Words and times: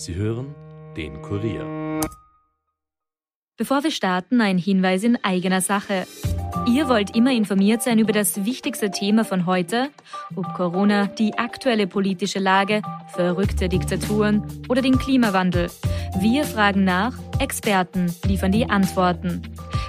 Sie 0.00 0.14
hören 0.14 0.54
den 0.96 1.20
Kurier. 1.20 2.00
Bevor 3.58 3.84
wir 3.84 3.90
starten, 3.90 4.40
ein 4.40 4.56
Hinweis 4.56 5.04
in 5.04 5.22
eigener 5.22 5.60
Sache. 5.60 6.06
Ihr 6.66 6.88
wollt 6.88 7.14
immer 7.14 7.32
informiert 7.32 7.82
sein 7.82 7.98
über 7.98 8.12
das 8.12 8.46
wichtigste 8.46 8.90
Thema 8.90 9.26
von 9.26 9.44
heute, 9.44 9.90
ob 10.36 10.54
Corona, 10.54 11.06
die 11.06 11.36
aktuelle 11.36 11.86
politische 11.86 12.38
Lage, 12.38 12.80
verrückte 13.08 13.68
Diktaturen 13.68 14.42
oder 14.70 14.80
den 14.80 14.96
Klimawandel. 14.98 15.70
Wir 16.18 16.44
fragen 16.44 16.84
nach, 16.84 17.12
Experten 17.38 18.10
liefern 18.24 18.52
die 18.52 18.64
Antworten. 18.70 19.42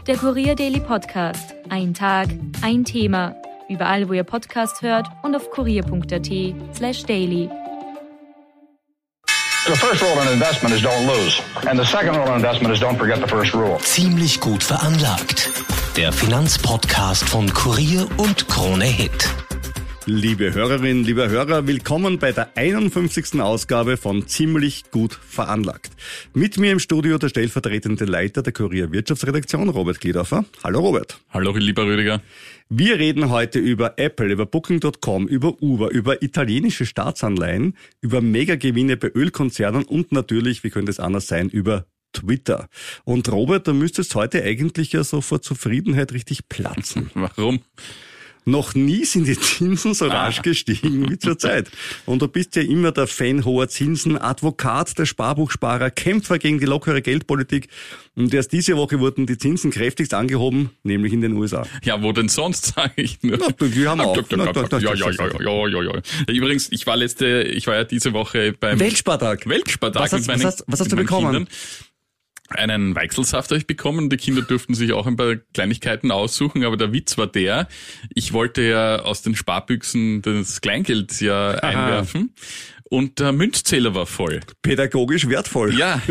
Der 0.07 0.17
Kurier 0.17 0.55
Daily 0.55 0.81
Podcast. 0.81 1.55
Ein 1.69 1.93
Tag, 1.93 2.27
ein 2.61 2.83
Thema. 2.83 3.33
Überall, 3.69 4.09
wo 4.09 4.13
ihr 4.13 4.25
Podcast 4.25 4.81
hört 4.81 5.07
und 5.23 5.37
auf 5.37 5.49
kurier.at 5.51 6.75
slash 6.75 7.03
daily. 7.03 7.49
The 9.63 9.75
first 9.75 10.01
rule 10.01 10.19
in 10.23 10.27
investment 10.29 10.73
is 10.73 10.81
don't 10.81 11.05
lose. 11.05 11.39
And 11.69 11.77
the 11.77 11.85
second 11.85 12.15
rule 12.15 12.27
in 12.29 12.33
investment 12.33 12.73
is 12.73 12.79
don't 12.79 12.97
forget 12.97 13.19
the 13.19 13.27
first 13.27 13.53
rule. 13.53 13.77
Ziemlich 13.79 14.39
gut 14.39 14.63
veranlagt. 14.63 15.51
Der 15.95 16.11
Finanzpodcast 16.11 17.29
von 17.29 17.53
Kurier 17.53 18.07
und 18.17 18.47
Krone 18.47 18.85
Hit. 18.85 19.29
Liebe 20.07 20.51
Hörerinnen, 20.55 21.03
lieber 21.03 21.29
Hörer, 21.29 21.67
willkommen 21.67 22.17
bei 22.17 22.31
der 22.31 22.57
51. 22.57 23.39
Ausgabe 23.39 23.97
von 23.97 24.27
Ziemlich 24.27 24.89
gut 24.89 25.13
veranlagt. 25.13 25.91
Mit 26.33 26.57
mir 26.57 26.71
im 26.71 26.79
Studio 26.79 27.19
der 27.19 27.29
stellvertretende 27.29 28.05
Leiter 28.05 28.41
der 28.41 28.51
Kurier 28.51 28.91
Wirtschaftsredaktion, 28.91 29.69
Robert 29.69 29.99
Gliedorfer. 29.99 30.43
Hallo 30.63 30.79
Robert. 30.79 31.19
Hallo 31.29 31.51
lieber 31.55 31.85
Rüdiger. 31.85 32.19
Wir 32.67 32.97
reden 32.97 33.29
heute 33.29 33.59
über 33.59 33.99
Apple, 33.99 34.33
über 34.33 34.47
Booking.com, 34.47 35.27
über 35.27 35.61
Uber, 35.61 35.91
über 35.91 36.23
italienische 36.23 36.87
Staatsanleihen, 36.87 37.77
über 38.01 38.21
Megagewinne 38.21 38.97
bei 38.97 39.11
Ölkonzernen 39.13 39.83
und 39.83 40.11
natürlich, 40.11 40.63
wie 40.63 40.71
könnte 40.71 40.89
es 40.89 40.99
anders 40.99 41.27
sein, 41.27 41.47
über 41.47 41.85
Twitter. 42.11 42.69
Und 43.03 43.31
Robert, 43.31 43.67
du 43.67 43.73
müsstest 43.75 44.15
heute 44.15 44.41
eigentlich 44.43 44.93
ja 44.93 45.03
so 45.03 45.21
vor 45.21 45.43
Zufriedenheit 45.43 46.11
richtig 46.11 46.49
platzen. 46.49 47.11
Warum? 47.13 47.59
Noch 48.43 48.73
nie 48.73 49.05
sind 49.05 49.27
die 49.27 49.37
Zinsen 49.37 49.93
so 49.93 50.07
rasch 50.07 50.39
Ah. 50.39 50.41
gestiegen 50.41 51.09
wie 51.09 51.19
zurzeit. 51.19 51.69
Und 52.07 52.21
du 52.23 52.27
bist 52.27 52.55
ja 52.55 52.63
immer 52.63 52.91
der 52.91 53.05
Fan 53.05 53.45
hoher 53.45 53.67
Zinsen, 53.69 54.17
Advokat 54.17 54.97
der 54.97 55.05
Sparbuchsparer, 55.05 55.91
Kämpfer 55.91 56.39
gegen 56.39 56.59
die 56.59 56.65
lockere 56.65 57.01
Geldpolitik. 57.03 57.67
Und 58.15 58.33
erst 58.33 58.51
diese 58.51 58.75
Woche 58.77 58.99
wurden 58.99 59.25
die 59.27 59.37
Zinsen 59.37 59.69
kräftigst 59.71 60.13
angehoben, 60.15 60.71
nämlich 60.83 61.13
in 61.13 61.21
den 61.21 61.33
USA. 61.33 61.65
Ja, 61.83 62.01
wo 62.01 62.11
denn 62.11 62.29
sonst, 62.29 62.65
sage 62.75 62.93
ich 62.95 63.21
nur. 63.21 63.37
Na, 63.37 63.67
die 63.67 63.87
haben 63.87 64.01
auch. 64.01 64.17
Ja, 64.17 64.37
ja, 64.79 64.93
ja, 64.95 65.11
ja, 65.11 65.67
ja, 65.67 65.81
ja. 65.83 66.01
Übrigens, 66.27 66.67
ich 66.71 66.87
war 66.87 66.97
letzte, 66.97 67.43
ich 67.43 67.67
war 67.67 67.75
ja 67.75 67.83
diese 67.83 68.11
Woche 68.13 68.53
beim 68.59 68.79
Weltspartag. 68.79 69.47
Weltspartag 69.47 70.01
Was 70.01 70.13
hast- 70.13 70.27
was 70.27 70.43
hast- 70.43 70.63
was 70.67 70.79
hast 70.79 70.91
du 70.91 70.95
bekommen? 70.95 71.31
Kindern. 71.31 71.47
Einen 72.55 72.95
Weichselsaft 72.95 73.49
habe 73.51 73.59
ich 73.59 73.67
bekommen. 73.67 74.09
Die 74.09 74.17
Kinder 74.17 74.41
durften 74.41 74.73
sich 74.73 74.93
auch 74.93 75.07
ein 75.07 75.15
paar 75.15 75.35
Kleinigkeiten 75.53 76.11
aussuchen, 76.11 76.63
aber 76.63 76.77
der 76.77 76.93
Witz 76.93 77.17
war 77.17 77.27
der, 77.27 77.67
ich 78.13 78.33
wollte 78.33 78.61
ja 78.61 78.99
aus 78.99 79.21
den 79.21 79.35
Sparbüchsen 79.35 80.21
das 80.21 80.61
Kleingeld 80.61 81.21
ja 81.21 81.51
einwerfen 81.51 82.33
und 82.91 83.19
der 83.19 83.31
Münzzähler 83.31 83.95
war 83.95 84.05
voll. 84.05 84.41
Pädagogisch 84.61 85.27
wertvoll. 85.29 85.73
Ja, 85.77 86.01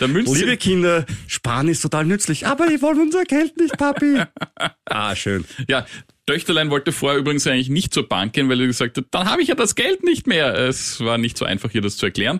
der 0.00 0.08
Münzzähler. 0.08 0.38
Liebe 0.46 0.56
Kinder, 0.56 1.06
Sparen 1.26 1.68
ist 1.68 1.80
total 1.80 2.04
nützlich, 2.04 2.46
aber 2.46 2.68
ich 2.68 2.80
wollen 2.82 3.00
unser 3.00 3.24
Geld 3.24 3.56
nicht, 3.56 3.76
Papi. 3.76 4.22
ah, 4.84 5.16
schön. 5.16 5.44
Ja, 5.68 5.86
Töchterlein 6.26 6.70
wollte 6.70 6.92
vorher 6.92 7.18
übrigens 7.18 7.46
eigentlich 7.48 7.68
nicht 7.68 7.92
zur 7.92 8.08
Bank 8.08 8.32
gehen, 8.32 8.48
weil 8.48 8.60
er 8.60 8.68
gesagt 8.68 8.96
hat, 8.96 9.06
dann 9.10 9.28
habe 9.28 9.42
ich 9.42 9.48
ja 9.48 9.56
das 9.56 9.74
Geld 9.74 10.04
nicht 10.04 10.28
mehr. 10.28 10.54
Es 10.54 11.00
war 11.00 11.18
nicht 11.18 11.36
so 11.36 11.44
einfach, 11.44 11.74
ihr 11.74 11.82
das 11.82 11.96
zu 11.96 12.06
erklären. 12.06 12.38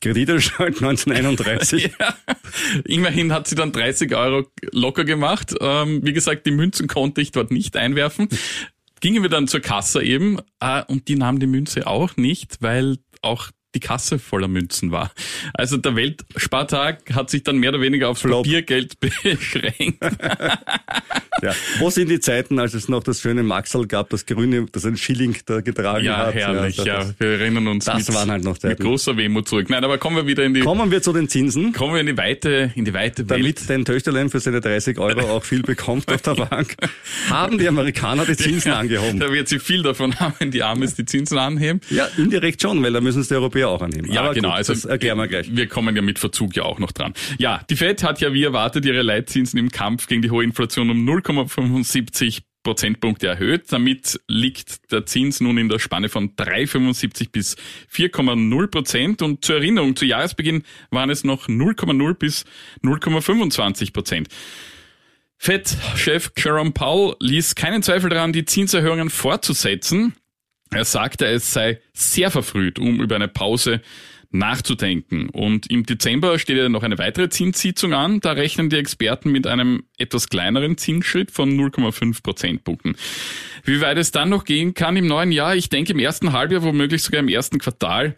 Kreditanstalt 0.00 0.76
1931. 0.82 1.90
Ja, 1.98 2.14
immerhin 2.84 3.32
hat 3.32 3.48
sie 3.48 3.54
dann 3.54 3.72
30 3.72 4.14
Euro 4.14 4.46
locker 4.72 5.04
gemacht. 5.04 5.54
Ähm, 5.60 6.00
wie 6.04 6.12
gesagt, 6.12 6.46
die 6.46 6.50
Münzen 6.50 6.86
konnte 6.88 7.20
ich 7.20 7.32
dort 7.32 7.50
nicht 7.50 7.76
einwerfen. 7.76 8.28
Gingen 9.00 9.22
wir 9.22 9.30
dann 9.30 9.46
zur 9.46 9.60
Kasse 9.60 10.02
eben 10.02 10.38
äh, 10.60 10.82
und 10.86 11.08
die 11.08 11.16
nahm 11.16 11.38
die 11.38 11.46
Münze 11.46 11.86
auch 11.86 12.16
nicht, 12.16 12.58
weil 12.60 12.98
auch 13.22 13.50
die 13.74 13.80
Kasse 13.80 14.18
voller 14.18 14.48
Münzen 14.48 14.90
war. 14.92 15.12
Also 15.54 15.76
der 15.76 15.94
Weltspartag 15.94 17.14
hat 17.14 17.28
sich 17.30 17.42
dann 17.42 17.58
mehr 17.58 17.70
oder 17.70 17.80
weniger 17.80 18.08
aufs 18.08 18.22
Flop. 18.22 18.44
Papiergeld 18.44 18.98
beschränkt. 19.00 20.02
Ja. 21.42 21.52
Wo 21.78 21.88
sind 21.90 22.08
die 22.10 22.18
Zeiten, 22.18 22.58
als 22.58 22.74
es 22.74 22.88
noch 22.88 23.02
das 23.04 23.20
schöne 23.20 23.42
Maxel 23.44 23.86
gab, 23.86 24.10
das 24.10 24.26
grüne, 24.26 24.66
das 24.72 24.84
ein 24.84 24.96
Schilling 24.96 25.36
da 25.46 25.60
getragen 25.60 26.04
Ja, 26.04 26.26
hat? 26.26 26.34
herrlich. 26.34 26.76
Ja, 26.78 26.98
das- 26.98 27.14
wir 27.20 27.28
erinnern 27.28 27.68
uns 27.68 27.84
Das 27.84 28.08
mit, 28.08 28.16
waren 28.16 28.30
halt 28.30 28.42
noch 28.42 28.54
mit 28.54 28.62
Zeiten. 28.62 28.82
großer 28.82 29.16
Wehmut 29.16 29.46
zurück. 29.48 29.70
Nein, 29.70 29.84
aber 29.84 29.98
kommen 29.98 30.16
wir 30.16 30.26
wieder 30.26 30.44
in 30.44 30.54
die 30.54 30.60
Kommen 30.60 30.90
wir 30.90 31.00
zu 31.02 31.12
den 31.12 31.28
Zinsen, 31.28 31.72
kommen 31.72 31.94
wir 31.94 32.00
in 32.00 32.06
die 32.06 32.16
weite, 32.16 32.72
in 32.74 32.84
die 32.84 32.94
weite 32.94 33.28
Welt. 33.28 33.40
damit 33.40 33.70
dein 33.70 33.84
Töchterlein 33.84 34.30
für 34.30 34.40
seine 34.40 34.60
30 34.60 34.98
Euro 34.98 35.20
auch 35.36 35.44
viel 35.44 35.62
bekommt 35.62 36.10
auf 36.12 36.22
der 36.22 36.34
Bank. 36.34 36.74
Haben 37.30 37.58
die 37.58 37.68
Amerikaner 37.68 38.24
die 38.24 38.36
Zinsen 38.36 38.72
angehoben? 38.72 39.20
Da 39.20 39.30
wird 39.32 39.46
sie 39.48 39.60
viel 39.60 39.82
davon 39.82 40.14
haben, 40.18 40.34
wenn 40.40 40.50
die 40.50 40.62
Amis 40.64 40.94
die 40.96 41.04
Zinsen 41.04 41.38
anheben. 41.38 41.80
Ja, 41.90 42.08
indirekt 42.16 42.62
schon, 42.62 42.82
weil 42.82 42.92
da 42.92 43.00
müssen 43.00 43.20
es 43.20 43.28
die 43.28 43.34
Europäer 43.34 43.57
auch 43.66 43.82
anheben. 43.82 44.12
Ja, 44.12 44.22
Aber 44.22 44.34
genau. 44.34 44.48
Gut, 44.48 44.56
also 44.58 44.72
das 44.72 44.84
erklären 44.84 45.18
wir 45.18 45.26
gleich. 45.28 45.54
Wir 45.54 45.66
kommen 45.66 45.96
ja 45.96 46.02
mit 46.02 46.18
Verzug 46.18 46.54
ja 46.54 46.62
auch 46.62 46.78
noch 46.78 46.92
dran. 46.92 47.14
Ja, 47.38 47.62
die 47.68 47.76
Fed 47.76 48.02
hat 48.02 48.20
ja 48.20 48.32
wie 48.32 48.44
erwartet 48.44 48.84
ihre 48.84 49.02
Leitzinsen 49.02 49.58
im 49.58 49.70
Kampf 49.70 50.06
gegen 50.06 50.22
die 50.22 50.30
hohe 50.30 50.44
Inflation 50.44 50.90
um 50.90 51.08
0,75 51.08 52.42
Prozentpunkte 52.62 53.26
erhöht. 53.26 53.72
Damit 53.72 54.20
liegt 54.28 54.92
der 54.92 55.06
Zins 55.06 55.40
nun 55.40 55.58
in 55.58 55.68
der 55.68 55.78
Spanne 55.78 56.08
von 56.08 56.36
3,75 56.36 57.30
bis 57.30 57.56
4,0 57.92 58.66
Prozent. 58.66 59.22
Und 59.22 59.44
zur 59.44 59.56
Erinnerung, 59.56 59.96
zu 59.96 60.04
Jahresbeginn 60.04 60.64
waren 60.90 61.10
es 61.10 61.24
noch 61.24 61.48
0,0 61.48 62.14
bis 62.14 62.44
0,25 62.84 63.92
Prozent. 63.92 64.28
Fed-Chef 65.38 66.32
Jerome 66.36 66.72
Powell 66.72 67.14
ließ 67.20 67.54
keinen 67.54 67.82
Zweifel 67.82 68.10
daran, 68.10 68.32
die 68.32 68.44
Zinserhöhungen 68.44 69.08
fortzusetzen. 69.08 70.14
Er 70.70 70.84
sagte, 70.84 71.26
es 71.26 71.52
sei 71.52 71.80
sehr 71.92 72.30
verfrüht, 72.30 72.78
um 72.78 73.00
über 73.00 73.16
eine 73.16 73.28
Pause 73.28 73.80
nachzudenken. 74.30 75.30
Und 75.30 75.70
im 75.70 75.86
Dezember 75.86 76.38
steht 76.38 76.58
ja 76.58 76.68
noch 76.68 76.82
eine 76.82 76.98
weitere 76.98 77.30
Zinssitzung 77.30 77.94
an. 77.94 78.20
Da 78.20 78.32
rechnen 78.32 78.68
die 78.68 78.76
Experten 78.76 79.32
mit 79.32 79.46
einem 79.46 79.84
etwas 79.96 80.28
kleineren 80.28 80.76
Zinsschritt 80.76 81.30
von 81.30 81.50
0,5 81.50 82.22
Prozentpunkten. 82.22 82.96
Wie 83.64 83.80
weit 83.80 83.96
es 83.96 84.12
dann 84.12 84.28
noch 84.28 84.44
gehen 84.44 84.74
kann 84.74 84.96
im 84.96 85.06
neuen 85.06 85.32
Jahr? 85.32 85.56
Ich 85.56 85.70
denke 85.70 85.92
im 85.92 85.98
ersten 85.98 86.32
Halbjahr, 86.32 86.62
womöglich 86.62 87.02
sogar 87.02 87.20
im 87.20 87.28
ersten 87.28 87.58
Quartal 87.58 88.16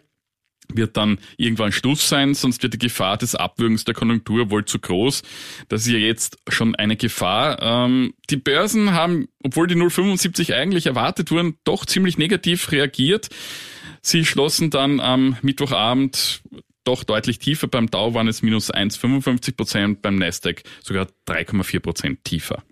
wird 0.75 0.97
dann 0.97 1.19
irgendwann 1.37 1.71
Schluss 1.71 2.07
sein, 2.07 2.33
sonst 2.33 2.63
wird 2.63 2.73
die 2.73 2.79
Gefahr 2.79 3.17
des 3.17 3.35
Abwürgens 3.35 3.85
der 3.85 3.93
Konjunktur 3.93 4.49
wohl 4.49 4.65
zu 4.65 4.79
groß. 4.79 5.21
Das 5.69 5.81
ist 5.81 5.91
ja 5.91 5.97
jetzt 5.97 6.37
schon 6.47 6.75
eine 6.75 6.97
Gefahr. 6.97 7.61
Ähm, 7.61 8.13
die 8.29 8.37
Börsen 8.37 8.93
haben, 8.93 9.27
obwohl 9.43 9.67
die 9.67 9.75
0,75 9.75 10.53
eigentlich 10.53 10.87
erwartet 10.87 11.31
wurden, 11.31 11.57
doch 11.63 11.85
ziemlich 11.85 12.17
negativ 12.17 12.71
reagiert. 12.71 13.29
Sie 14.01 14.25
schlossen 14.25 14.69
dann 14.69 14.99
am 14.99 15.37
Mittwochabend 15.41 16.41
doch 16.83 17.03
deutlich 17.03 17.39
tiefer. 17.39 17.67
Beim 17.67 17.89
Dow 17.89 18.13
waren 18.13 18.27
es 18.27 18.41
minus 18.41 18.73
1,55 18.73 19.55
Prozent, 19.55 20.01
beim 20.01 20.15
Nasdaq 20.15 20.63
sogar 20.81 21.07
3,4 21.27 21.79
Prozent 21.79 22.23
tiefer. 22.23 22.63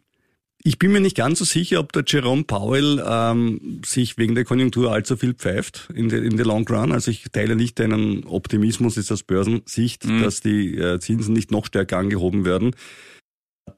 Ich 0.62 0.78
bin 0.78 0.92
mir 0.92 1.00
nicht 1.00 1.16
ganz 1.16 1.40
so 1.40 1.46
sicher, 1.46 1.80
ob 1.80 1.94
der 1.94 2.04
Jerome 2.06 2.44
Powell 2.44 3.02
ähm, 3.08 3.82
sich 3.86 4.18
wegen 4.18 4.36
der 4.36 4.44
Konjunktur 4.44 4.92
allzu 4.92 5.16
viel 5.16 5.34
pfeift 5.34 5.90
in 5.94 6.10
the, 6.10 6.18
in 6.18 6.38
the 6.38 6.44
long 6.44 6.68
run. 6.68 6.92
Also 6.92 7.12
ich 7.12 7.24
teile 7.32 7.56
nicht 7.56 7.80
deinen 7.80 8.26
Optimismus 8.26 8.98
ist 8.98 9.12
aus 9.12 9.24
Börsensicht, 9.24 10.04
dass 10.22 10.42
die 10.42 10.76
äh, 10.78 11.00
Zinsen 11.00 11.34
nicht 11.34 11.50
noch 11.52 11.66
stärker 11.66 11.98
angehoben 11.98 12.44
werden. 12.44 12.76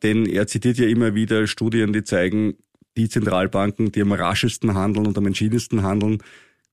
Denn 0.02 0.26
er 0.26 0.48
zitiert 0.48 0.80
ja 0.80 0.88
immer 0.88 1.14
wieder 1.14 1.46
Studien, 1.46 1.94
die 1.94 2.04
zeigen, 2.04 2.56
die 2.98 3.10
Zentralbanken, 3.10 3.92
die 3.92 4.02
am 4.02 4.12
raschesten 4.12 4.74
handeln 4.74 5.06
und 5.06 5.18
am 5.18 5.28
entschiedensten 5.28 5.84
handeln, 5.84 6.18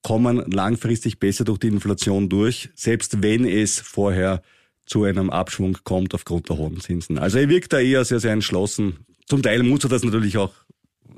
kommen 0.02 0.38
langfristig 0.50 1.18
besser 1.18 1.44
durch 1.44 1.58
die 1.58 1.68
Inflation 1.68 2.28
durch, 2.28 2.70
selbst 2.74 3.22
wenn 3.22 3.44
es 3.44 3.78
vorher 3.78 4.42
zu 4.86 5.04
einem 5.04 5.28
Abschwung 5.28 5.76
kommt 5.84 6.14
aufgrund 6.14 6.48
der 6.48 6.56
hohen 6.56 6.80
Zinsen. 6.80 7.18
Also 7.18 7.38
er 7.38 7.48
wirkt 7.48 7.72
da 7.72 7.80
eher 7.80 8.04
sehr, 8.04 8.20
sehr 8.20 8.32
entschlossen. 8.32 9.04
Zum 9.28 9.42
Teil 9.42 9.62
muss 9.62 9.84
er 9.84 9.90
das 9.90 10.02
natürlich 10.02 10.38
auch 10.38 10.54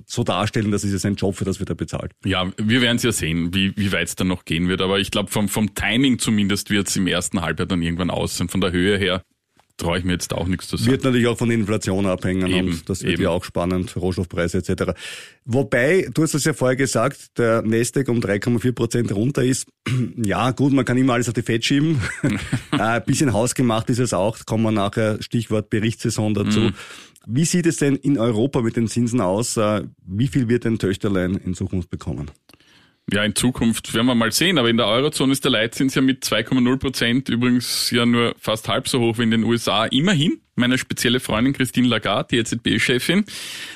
so 0.06 0.24
darstellen, 0.24 0.70
das 0.70 0.84
ist 0.84 0.92
ja 0.92 0.98
sein 0.98 1.14
Job, 1.14 1.36
für 1.36 1.44
das 1.44 1.60
wird 1.60 1.68
er 1.68 1.76
bezahlt. 1.76 2.12
Ja, 2.24 2.50
wir 2.56 2.80
werden 2.80 2.96
es 2.96 3.02
ja 3.02 3.12
sehen, 3.12 3.54
wie, 3.54 3.76
wie 3.76 3.92
weit 3.92 4.08
es 4.08 4.16
dann 4.16 4.28
noch 4.28 4.44
gehen 4.44 4.68
wird. 4.68 4.80
Aber 4.80 4.98
ich 4.98 5.10
glaube, 5.10 5.30
vom, 5.30 5.48
vom 5.48 5.74
Timing 5.74 6.18
zumindest 6.18 6.70
wird 6.70 6.88
es 6.88 6.96
im 6.96 7.06
ersten 7.06 7.40
Halbjahr 7.40 7.66
dann 7.66 7.82
irgendwann 7.82 8.10
aussehen. 8.10 8.48
Von 8.48 8.60
der 8.60 8.72
Höhe 8.72 8.98
her 8.98 9.22
traue 9.80 9.98
ich 9.98 10.04
mir 10.04 10.12
jetzt 10.12 10.32
auch 10.32 10.46
nichts 10.46 10.68
zu 10.68 10.76
sagen. 10.76 10.90
Wird 10.90 11.04
natürlich 11.04 11.26
auch 11.26 11.38
von 11.38 11.48
der 11.48 11.58
Inflation 11.58 12.06
abhängen 12.06 12.50
Eben, 12.50 12.68
und 12.68 12.88
das 12.88 13.02
wird 13.02 13.14
eben. 13.14 13.22
ja 13.22 13.30
auch 13.30 13.44
spannend, 13.44 13.96
Rohstoffpreise 13.96 14.58
etc. 14.58 14.92
Wobei, 15.44 16.08
du 16.12 16.22
hast 16.22 16.34
es 16.34 16.44
ja 16.44 16.52
vorher 16.52 16.76
gesagt, 16.76 17.38
der 17.38 17.62
Nasdaq 17.62 18.08
um 18.08 18.20
3,4 18.20 18.72
Prozent 18.72 19.12
runter 19.12 19.42
ist. 19.44 19.66
Ja, 20.22 20.50
gut, 20.52 20.72
man 20.72 20.84
kann 20.84 20.98
immer 20.98 21.14
alles 21.14 21.28
auf 21.28 21.34
die 21.34 21.42
Fett 21.42 21.64
schieben. 21.64 22.00
äh, 22.72 22.76
ein 22.76 23.04
bisschen 23.04 23.32
hausgemacht 23.32 23.88
ist 23.90 23.98
es 23.98 24.12
auch, 24.12 24.38
kommen 24.46 24.64
wir 24.64 24.72
nachher, 24.72 25.20
Stichwort 25.20 25.70
Berichtssaison 25.70 26.34
dazu. 26.34 26.60
Mhm. 26.60 26.74
Wie 27.26 27.44
sieht 27.44 27.66
es 27.66 27.76
denn 27.76 27.96
in 27.96 28.18
Europa 28.18 28.62
mit 28.62 28.76
den 28.76 28.88
Zinsen 28.88 29.20
aus? 29.20 29.56
Äh, 29.56 29.84
Wie 30.06 30.28
viel 30.28 30.48
wird 30.48 30.64
ein 30.66 30.78
Töchterlein 30.78 31.36
in 31.36 31.54
Zukunft 31.54 31.90
bekommen? 31.90 32.30
Ja, 33.12 33.24
in 33.24 33.34
Zukunft 33.34 33.92
werden 33.92 34.06
wir 34.06 34.14
mal 34.14 34.30
sehen, 34.30 34.58
aber 34.58 34.70
in 34.70 34.76
der 34.76 34.86
Eurozone 34.86 35.32
ist 35.32 35.42
der 35.42 35.50
Leitzins 35.50 35.94
ja 35.96 36.02
mit 36.02 36.24
2,0 36.24 36.76
Prozent 36.76 37.28
übrigens 37.28 37.90
ja 37.90 38.06
nur 38.06 38.34
fast 38.38 38.68
halb 38.68 38.88
so 38.88 39.00
hoch 39.00 39.18
wie 39.18 39.24
in 39.24 39.32
den 39.32 39.42
USA. 39.42 39.86
Immerhin, 39.86 40.40
meine 40.54 40.78
spezielle 40.78 41.18
Freundin 41.18 41.52
Christine 41.52 41.88
Lagarde, 41.88 42.28
die 42.30 42.38
EZB-Chefin, 42.38 43.24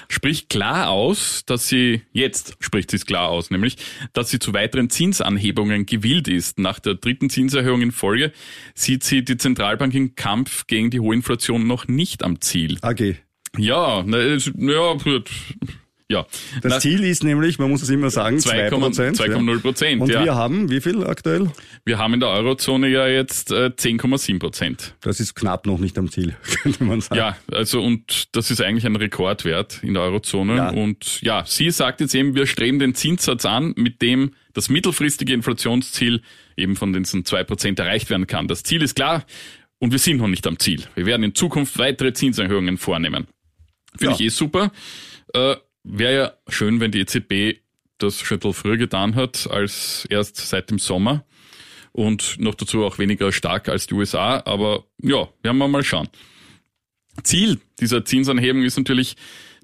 spricht 0.09 0.51
klar 0.51 0.89
aus, 0.89 1.43
dass 1.47 1.69
sie, 1.69 2.03
jetzt 2.13 2.57
spricht 2.61 2.93
sie 2.93 2.97
es 2.97 3.07
klar 3.07 3.29
aus, 3.29 3.51
nämlich, 3.51 3.77
dass 4.13 4.31
sie 4.31 4.39
zu 4.39 4.53
weiteren 4.53 4.89
Zinsanhebungen 4.89 5.87
gewillt 5.87 6.29
ist. 6.29 6.61
Nach 6.61 6.79
der 6.79 6.95
dritten 6.95 7.29
Zinserhöhung 7.29 7.83
in 7.83 7.93
Folge 7.93 8.33
sieht 8.75 9.03
sie 9.03 9.25
die 9.25 9.37
Zentralbank 9.37 9.95
im 9.95 10.15
Kampf 10.15 10.69
gegen 10.69 10.91
die 10.91 11.01
hohe 11.01 11.15
Inflation 11.15 11.67
noch 11.67 11.89
nicht 11.89 12.23
am 12.23 12.41
Ziel. 12.41 12.79
AG. 12.83 13.17
Ja, 13.57 14.05
na, 14.07 14.19
ja, 14.19 14.97
ja. 16.11 16.27
Das 16.63 16.73
Na, 16.73 16.81
Ziel 16.81 17.03
ist 17.05 17.25
nämlich, 17.25 17.59
man 17.59 17.71
muss 17.71 17.83
es 17.83 17.89
immer 17.89 18.11
sagen, 18.11 18.39
2 18.39 18.69
Prozent. 18.71 19.19
2,0 19.19 19.61
Prozent. 19.61 20.03
Und 20.03 20.11
ja. 20.11 20.23
wir 20.23 20.35
haben, 20.35 20.71
wie 20.71 20.81
viel 20.81 21.05
aktuell? 21.05 21.51
Wir 21.85 21.99
haben 21.99 22.15
in 22.15 22.21
der 22.21 22.29
Eurozone 22.29 22.89
ja 22.89 23.07
jetzt 23.07 23.51
äh, 23.51 23.71
10,7 23.77 24.39
Prozent. 24.39 24.95
Das 25.01 25.19
ist 25.21 25.35
knapp 25.35 25.67
noch 25.67 25.79
nicht 25.79 25.97
am 25.99 26.11
Ziel, 26.11 26.37
könnte 26.63 26.85
man 26.85 27.01
sagen. 27.01 27.19
Ja, 27.19 27.37
also 27.51 27.83
und 27.83 28.37
das 28.37 28.51
ist 28.51 28.61
eigentlich 28.61 28.85
ein 28.87 28.97
Rekordwert 28.97 29.81
in 29.83 29.95
der 29.95 30.03
Eurozone. 30.03 30.57
Ja. 30.57 30.71
Und 30.71 31.21
ja, 31.23 31.45
sie 31.47 31.71
sagt 31.71 32.01
jetzt 32.01 32.15
eben, 32.15 32.35
wir 32.35 32.47
streben 32.47 32.79
den 32.79 32.95
Zinssatz 32.95 33.45
an, 33.47 33.73
mit 33.77 34.03
dem 34.03 34.33
das 34.53 34.69
mittelfristige 34.69 35.33
Inflationsziel 35.33 36.23
eben 36.57 36.77
von 36.77 36.93
diesen 36.93 37.25
2 37.25 37.45
Prozent 37.45 37.79
erreicht 37.79 38.11
werden 38.11 38.27
kann. 38.27 38.47
Das 38.47 38.63
Ziel 38.63 38.83
ist 38.83 38.95
klar 38.95 39.25
und 39.79 39.91
wir 39.91 39.99
sind 39.99 40.19
noch 40.19 40.29
nicht 40.29 40.47
am 40.47 40.59
Ziel. 40.59 40.83
Wir 40.95 41.07
werden 41.07 41.25
in 41.25 41.35
Zukunft 41.35 41.79
weitere 41.79 42.13
Zinserhöhungen 42.13 42.79
vornehmen. 42.79 43.27
Finde 43.97 44.13
Ja. 44.15 44.21
ich 44.21 44.27
eh 44.27 44.29
super. 44.29 44.71
Äh, 45.33 45.57
Wäre 45.85 46.17
ja 46.17 46.33
schön, 46.49 46.81
wenn 46.81 46.91
die 46.91 47.01
EZB 47.01 47.61
das 47.99 48.21
schon 48.21 48.41
früher 48.53 48.77
getan 48.77 49.15
hat, 49.15 49.49
als 49.51 50.07
erst 50.11 50.37
seit 50.37 50.71
dem 50.71 50.79
Sommer. 50.79 51.25
Und 51.93 52.41
noch 52.41 52.57
dazu 52.57 52.85
auch 52.85 52.99
weniger 52.99 53.31
stark 53.31 53.69
als 53.69 53.87
die 53.87 53.95
USA. 53.95 54.43
Aber 54.45 54.85
ja, 55.01 55.29
werden 55.43 55.59
wir 55.59 55.69
mal 55.69 55.85
schauen. 55.85 56.09
Ziel 57.23 57.61
dieser 57.79 58.05
Zinsanhebung 58.05 58.65
ist 58.65 58.77
natürlich, 58.77 59.17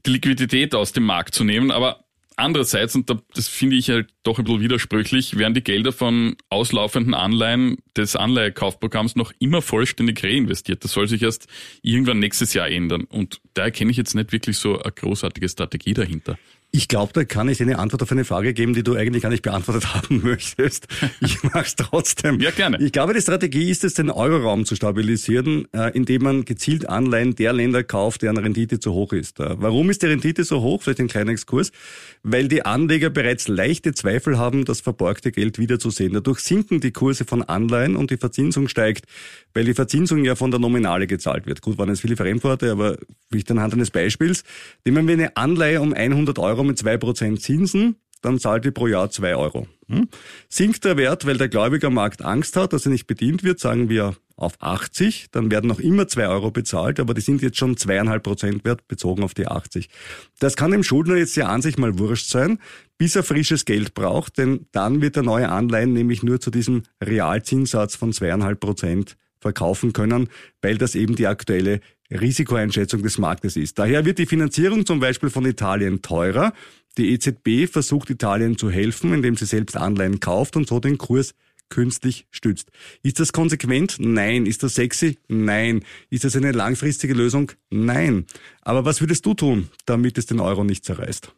die 0.06 0.10
Liquidität 0.10 0.74
aus 0.74 0.92
dem 0.92 1.04
Markt 1.04 1.34
zu 1.34 1.44
nehmen, 1.44 1.70
aber 1.70 2.04
andererseits, 2.40 2.94
und 2.94 3.08
da- 3.08 3.20
das 3.34 3.48
finde 3.48 3.76
ich 3.76 3.88
halt 3.90 4.08
doch 4.22 4.38
ein 4.38 4.44
bisschen 4.44 4.60
widersprüchlich, 4.60 5.38
werden 5.38 5.54
die 5.54 5.62
Gelder 5.62 5.92
von 5.92 6.36
auslaufenden 6.48 7.14
Anleihen 7.14 7.76
des 7.96 8.16
Anleihekaufprogramms 8.16 9.16
noch 9.16 9.32
immer 9.38 9.62
vollständig 9.62 10.22
reinvestiert. 10.24 10.82
Das 10.84 10.92
soll 10.92 11.08
sich 11.08 11.22
erst 11.22 11.46
irgendwann 11.82 12.18
nächstes 12.18 12.54
Jahr 12.54 12.68
ändern. 12.68 13.04
Und 13.04 13.40
da 13.54 13.64
erkenne 13.64 13.90
ich 13.90 13.96
jetzt 13.96 14.14
nicht 14.14 14.32
wirklich 14.32 14.58
so 14.58 14.80
eine 14.80 14.92
großartige 14.92 15.48
Strategie 15.48 15.94
dahinter. 15.94 16.38
Ich 16.72 16.86
glaube, 16.86 17.12
da 17.12 17.24
kann 17.24 17.48
ich 17.48 17.58
dir 17.58 17.64
eine 17.64 17.80
Antwort 17.80 18.02
auf 18.02 18.12
eine 18.12 18.24
Frage 18.24 18.54
geben, 18.54 18.74
die 18.74 18.84
du 18.84 18.94
eigentlich 18.94 19.24
gar 19.24 19.30
nicht 19.30 19.42
beantwortet 19.42 19.92
haben 19.94 20.22
möchtest. 20.22 20.86
Ich 21.20 21.42
mach's 21.42 21.74
trotzdem. 21.74 22.38
Ja, 22.38 22.52
gerne. 22.52 22.78
Ich 22.80 22.92
glaube, 22.92 23.12
die 23.12 23.20
Strategie 23.20 23.70
ist 23.70 23.82
es, 23.82 23.94
den 23.94 24.08
Euroraum 24.08 24.64
zu 24.64 24.76
stabilisieren, 24.76 25.66
äh, 25.72 25.90
indem 25.96 26.22
man 26.22 26.44
gezielt 26.44 26.88
Anleihen 26.88 27.34
der 27.34 27.52
Länder 27.52 27.82
kauft, 27.82 28.22
deren 28.22 28.36
Rendite 28.36 28.78
zu 28.78 28.92
hoch 28.92 29.12
ist. 29.12 29.40
Äh, 29.40 29.56
Warum 29.58 29.90
ist 29.90 30.02
die 30.02 30.06
Rendite 30.06 30.44
so 30.44 30.60
hoch? 30.60 30.82
Vielleicht 30.82 31.00
ein 31.00 31.08
kleiner 31.08 31.32
Exkurs. 31.32 31.72
Weil 32.22 32.46
die 32.46 32.64
Anleger 32.64 33.10
bereits 33.10 33.48
leichte 33.48 33.92
Zweifel 33.92 34.38
haben, 34.38 34.64
das 34.64 34.80
verborgte 34.80 35.32
Geld 35.32 35.58
wiederzusehen. 35.58 36.12
Dadurch 36.12 36.38
sinken 36.38 36.80
die 36.80 36.92
Kurse 36.92 37.24
von 37.24 37.42
Anleihen 37.42 37.96
und 37.96 38.12
die 38.12 38.16
Verzinsung 38.16 38.68
steigt, 38.68 39.06
weil 39.54 39.64
die 39.64 39.74
Verzinsung 39.74 40.24
ja 40.24 40.36
von 40.36 40.52
der 40.52 40.60
Nominale 40.60 41.08
gezahlt 41.08 41.46
wird. 41.46 41.62
Gut, 41.62 41.78
waren 41.78 41.88
jetzt 41.88 42.02
viele 42.02 42.16
Fremdworte, 42.16 42.70
aber 42.70 42.96
vielleicht 43.28 43.50
anhand 43.50 43.74
eines 43.74 43.90
Beispiels. 43.90 44.44
Nehmen 44.84 45.08
wir 45.08 45.14
eine 45.14 45.36
Anleihe 45.36 45.80
um 45.80 45.92
100 45.92 46.38
Euro 46.38 46.59
mit 46.64 46.78
2% 46.78 47.38
Zinsen, 47.38 47.96
dann 48.22 48.38
zahlt 48.38 48.64
die 48.64 48.70
pro 48.70 48.86
Jahr 48.86 49.10
2 49.10 49.36
Euro. 49.36 49.66
Hm? 49.88 50.08
Sinkt 50.48 50.84
der 50.84 50.96
Wert, 50.96 51.26
weil 51.26 51.38
der 51.38 51.48
Gläubigermarkt 51.48 52.22
Angst 52.22 52.56
hat, 52.56 52.72
dass 52.72 52.86
er 52.86 52.92
nicht 52.92 53.06
bedient 53.06 53.42
wird, 53.42 53.60
sagen 53.60 53.88
wir 53.88 54.16
auf 54.36 54.54
80, 54.60 55.26
dann 55.32 55.50
werden 55.50 55.68
noch 55.68 55.80
immer 55.80 56.08
2 56.08 56.28
Euro 56.28 56.50
bezahlt, 56.50 56.98
aber 56.98 57.12
die 57.12 57.20
sind 57.20 57.42
jetzt 57.42 57.58
schon 57.58 57.76
zweieinhalb 57.76 58.22
Prozent 58.22 58.64
wert, 58.64 58.88
bezogen 58.88 59.22
auf 59.22 59.34
die 59.34 59.46
80. 59.46 59.90
Das 60.38 60.56
kann 60.56 60.70
dem 60.70 60.82
Schuldner 60.82 61.16
jetzt 61.16 61.36
ja 61.36 61.48
an 61.48 61.60
sich 61.60 61.76
mal 61.76 61.98
wurscht 61.98 62.28
sein, 62.30 62.58
bis 62.96 63.16
er 63.16 63.22
frisches 63.22 63.64
Geld 63.64 63.94
braucht, 63.94 64.38
denn 64.38 64.66
dann 64.72 65.02
wird 65.02 65.16
er 65.16 65.22
neue 65.22 65.50
Anleihen 65.50 65.92
nämlich 65.92 66.22
nur 66.22 66.40
zu 66.40 66.50
diesem 66.50 66.84
Realzinssatz 67.02 67.96
von 67.96 68.12
zweieinhalb 68.12 68.60
Prozent 68.60 69.16
verkaufen 69.40 69.92
können, 69.92 70.28
weil 70.62 70.78
das 70.78 70.94
eben 70.94 71.16
die 71.16 71.26
aktuelle 71.26 71.80
Risikoeinschätzung 72.10 73.02
des 73.02 73.18
Marktes 73.18 73.56
ist. 73.56 73.78
Daher 73.78 74.04
wird 74.04 74.18
die 74.18 74.26
Finanzierung 74.26 74.86
zum 74.86 75.00
Beispiel 75.00 75.30
von 75.30 75.44
Italien 75.44 76.02
teurer. 76.02 76.52
Die 76.98 77.12
EZB 77.12 77.70
versucht 77.70 78.10
Italien 78.10 78.58
zu 78.58 78.70
helfen, 78.70 79.14
indem 79.14 79.36
sie 79.36 79.46
selbst 79.46 79.76
Anleihen 79.76 80.20
kauft 80.20 80.56
und 80.56 80.68
so 80.68 80.80
den 80.80 80.98
Kurs 80.98 81.34
künstlich 81.68 82.26
stützt. 82.30 82.70
Ist 83.02 83.20
das 83.20 83.32
konsequent? 83.32 83.96
Nein. 83.98 84.44
Ist 84.44 84.62
das 84.62 84.74
sexy? 84.74 85.18
Nein. 85.28 85.84
Ist 86.10 86.24
das 86.24 86.36
eine 86.36 86.52
langfristige 86.52 87.14
Lösung? 87.14 87.52
Nein. 87.70 88.26
Aber 88.60 88.84
was 88.84 89.00
würdest 89.00 89.24
du 89.24 89.34
tun, 89.34 89.68
damit 89.86 90.18
es 90.18 90.26
den 90.26 90.40
Euro 90.40 90.64
nicht 90.64 90.84
zerreißt? 90.84 91.32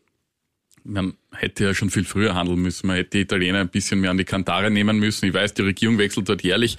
Man 0.84 1.14
hätte 1.32 1.64
ja 1.64 1.74
schon 1.74 1.90
viel 1.90 2.04
früher 2.04 2.34
handeln 2.34 2.60
müssen. 2.60 2.86
Man 2.86 2.96
hätte 2.96 3.10
die 3.10 3.20
Italiener 3.20 3.60
ein 3.60 3.68
bisschen 3.68 4.00
mehr 4.00 4.10
an 4.10 4.18
die 4.18 4.24
Kantare 4.24 4.70
nehmen 4.70 4.98
müssen. 4.98 5.26
Ich 5.26 5.34
weiß, 5.34 5.54
die 5.54 5.62
Regierung 5.62 5.98
wechselt 5.98 6.28
dort 6.28 6.42
jährlich. 6.42 6.76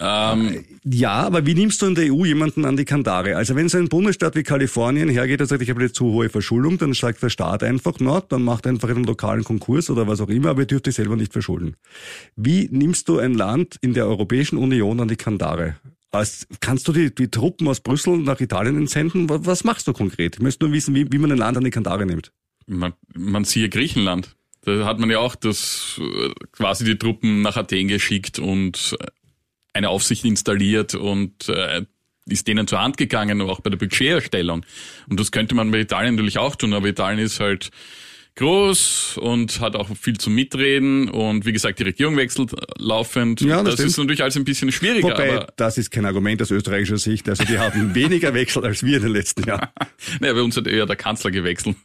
Ähm, 0.00 0.64
Ja, 0.84 1.12
aber 1.12 1.46
wie 1.46 1.54
nimmst 1.54 1.82
du 1.82 1.86
in 1.86 1.94
der 1.94 2.12
EU 2.12 2.24
jemanden 2.24 2.64
an 2.64 2.76
die 2.76 2.84
Kandare? 2.84 3.36
Also 3.36 3.54
wenn 3.54 3.68
so 3.68 3.78
ein 3.78 3.88
Bundesstaat 3.88 4.34
wie 4.36 4.42
Kalifornien 4.42 5.08
hergeht 5.08 5.40
und 5.40 5.46
sagt, 5.46 5.62
ich 5.62 5.70
habe 5.70 5.80
eine 5.80 5.92
zu 5.92 6.06
hohe 6.06 6.28
Verschuldung, 6.28 6.78
dann 6.78 6.92
sagt 6.92 7.22
der 7.22 7.30
Staat 7.30 7.62
einfach, 7.62 7.94
na, 8.00 8.20
dann 8.20 8.42
macht 8.42 8.66
einfach 8.66 8.88
einen 8.88 9.04
lokalen 9.04 9.44
Konkurs 9.44 9.90
oder 9.90 10.06
was 10.06 10.20
auch 10.20 10.28
immer, 10.28 10.50
aber 10.50 10.62
ihr 10.62 10.66
dürft 10.66 10.88
euch 10.88 10.94
selber 10.94 11.16
nicht 11.16 11.32
verschulden. 11.32 11.76
Wie 12.36 12.68
nimmst 12.70 13.08
du 13.08 13.18
ein 13.18 13.34
Land 13.34 13.76
in 13.80 13.94
der 13.94 14.06
Europäischen 14.06 14.58
Union 14.58 15.00
an 15.00 15.08
die 15.08 15.16
Kandare? 15.16 15.76
Als, 16.12 16.46
kannst 16.60 16.88
du 16.88 16.92
die, 16.92 17.14
die 17.14 17.28
Truppen 17.28 17.68
aus 17.68 17.80
Brüssel 17.80 18.16
nach 18.18 18.40
Italien 18.40 18.76
entsenden? 18.76 19.28
Was, 19.28 19.44
was 19.44 19.64
machst 19.64 19.86
du 19.86 19.92
konkret? 19.92 20.36
Ich 20.36 20.42
möchte 20.42 20.64
nur 20.64 20.72
wissen, 20.72 20.94
wie, 20.94 21.10
wie 21.10 21.18
man 21.18 21.32
ein 21.32 21.38
Land 21.38 21.56
an 21.56 21.64
die 21.64 21.70
Kandare 21.70 22.06
nimmt. 22.06 22.32
Man, 22.66 22.92
man 23.14 23.44
siehe 23.44 23.68
Griechenland. 23.68 24.36
Da 24.62 24.84
hat 24.84 24.98
man 24.98 25.10
ja 25.10 25.18
auch 25.18 25.36
das 25.36 26.00
äh, 26.00 26.30
quasi 26.52 26.84
die 26.84 26.98
Truppen 26.98 27.42
nach 27.42 27.56
Athen 27.56 27.88
geschickt 27.88 28.38
und 28.38 28.96
äh, 29.00 29.06
eine 29.72 29.90
Aufsicht 29.90 30.24
installiert 30.24 30.94
und 30.94 31.48
äh, 31.48 31.84
ist 32.28 32.48
denen 32.48 32.66
zur 32.66 32.80
Hand 32.80 32.96
gegangen, 32.96 33.40
auch 33.42 33.60
bei 33.60 33.70
der 33.70 33.76
Budgeterstellung. 33.76 34.66
Und 35.08 35.20
das 35.20 35.30
könnte 35.30 35.54
man 35.54 35.70
bei 35.70 35.80
Italien 35.80 36.16
natürlich 36.16 36.38
auch 36.38 36.56
tun, 36.56 36.74
aber 36.74 36.88
Italien 36.88 37.20
ist 37.20 37.38
halt 37.38 37.70
groß 38.36 39.18
und 39.18 39.60
hat 39.60 39.74
auch 39.76 39.88
viel 39.96 40.18
zum 40.18 40.34
Mitreden 40.34 41.08
und 41.08 41.46
wie 41.46 41.52
gesagt, 41.52 41.78
die 41.78 41.84
Regierung 41.84 42.16
wechselt 42.16 42.52
laufend. 42.78 43.40
Ja, 43.40 43.62
das 43.62 43.76
das 43.76 43.86
ist 43.86 43.98
natürlich 43.98 44.22
alles 44.22 44.36
ein 44.36 44.44
bisschen 44.44 44.70
schwieriger, 44.72 45.08
Wobei, 45.08 45.46
das 45.56 45.78
ist 45.78 45.90
kein 45.90 46.04
Argument 46.04 46.40
aus 46.42 46.50
österreichischer 46.50 46.98
Sicht. 46.98 47.28
Also 47.28 47.44
die 47.44 47.58
haben 47.58 47.94
weniger 47.94 48.34
Wechsel 48.34 48.64
als 48.64 48.84
wir 48.84 48.98
in 48.98 49.04
den 49.04 49.12
letzten 49.12 49.44
Jahren. 49.44 49.68
naja, 50.20 50.34
bei 50.34 50.42
uns 50.42 50.56
hat 50.56 50.66
eher 50.66 50.86
der 50.86 50.96
Kanzler 50.96 51.30
gewechselt. 51.30 51.76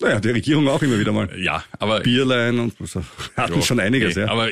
Naja, 0.00 0.20
die 0.20 0.30
Regierung 0.30 0.68
auch 0.68 0.82
immer 0.82 0.98
wieder 0.98 1.12
mal. 1.12 1.28
ja, 1.38 1.64
aber 1.78 2.00
Bierlein 2.00 2.58
und 2.60 2.74
so. 2.88 3.02
hatten 3.36 3.54
Ja, 3.54 3.62
schon 3.62 3.80
einiges, 3.80 4.14
nee, 4.16 4.22
ja. 4.22 4.28
Aber 4.28 4.48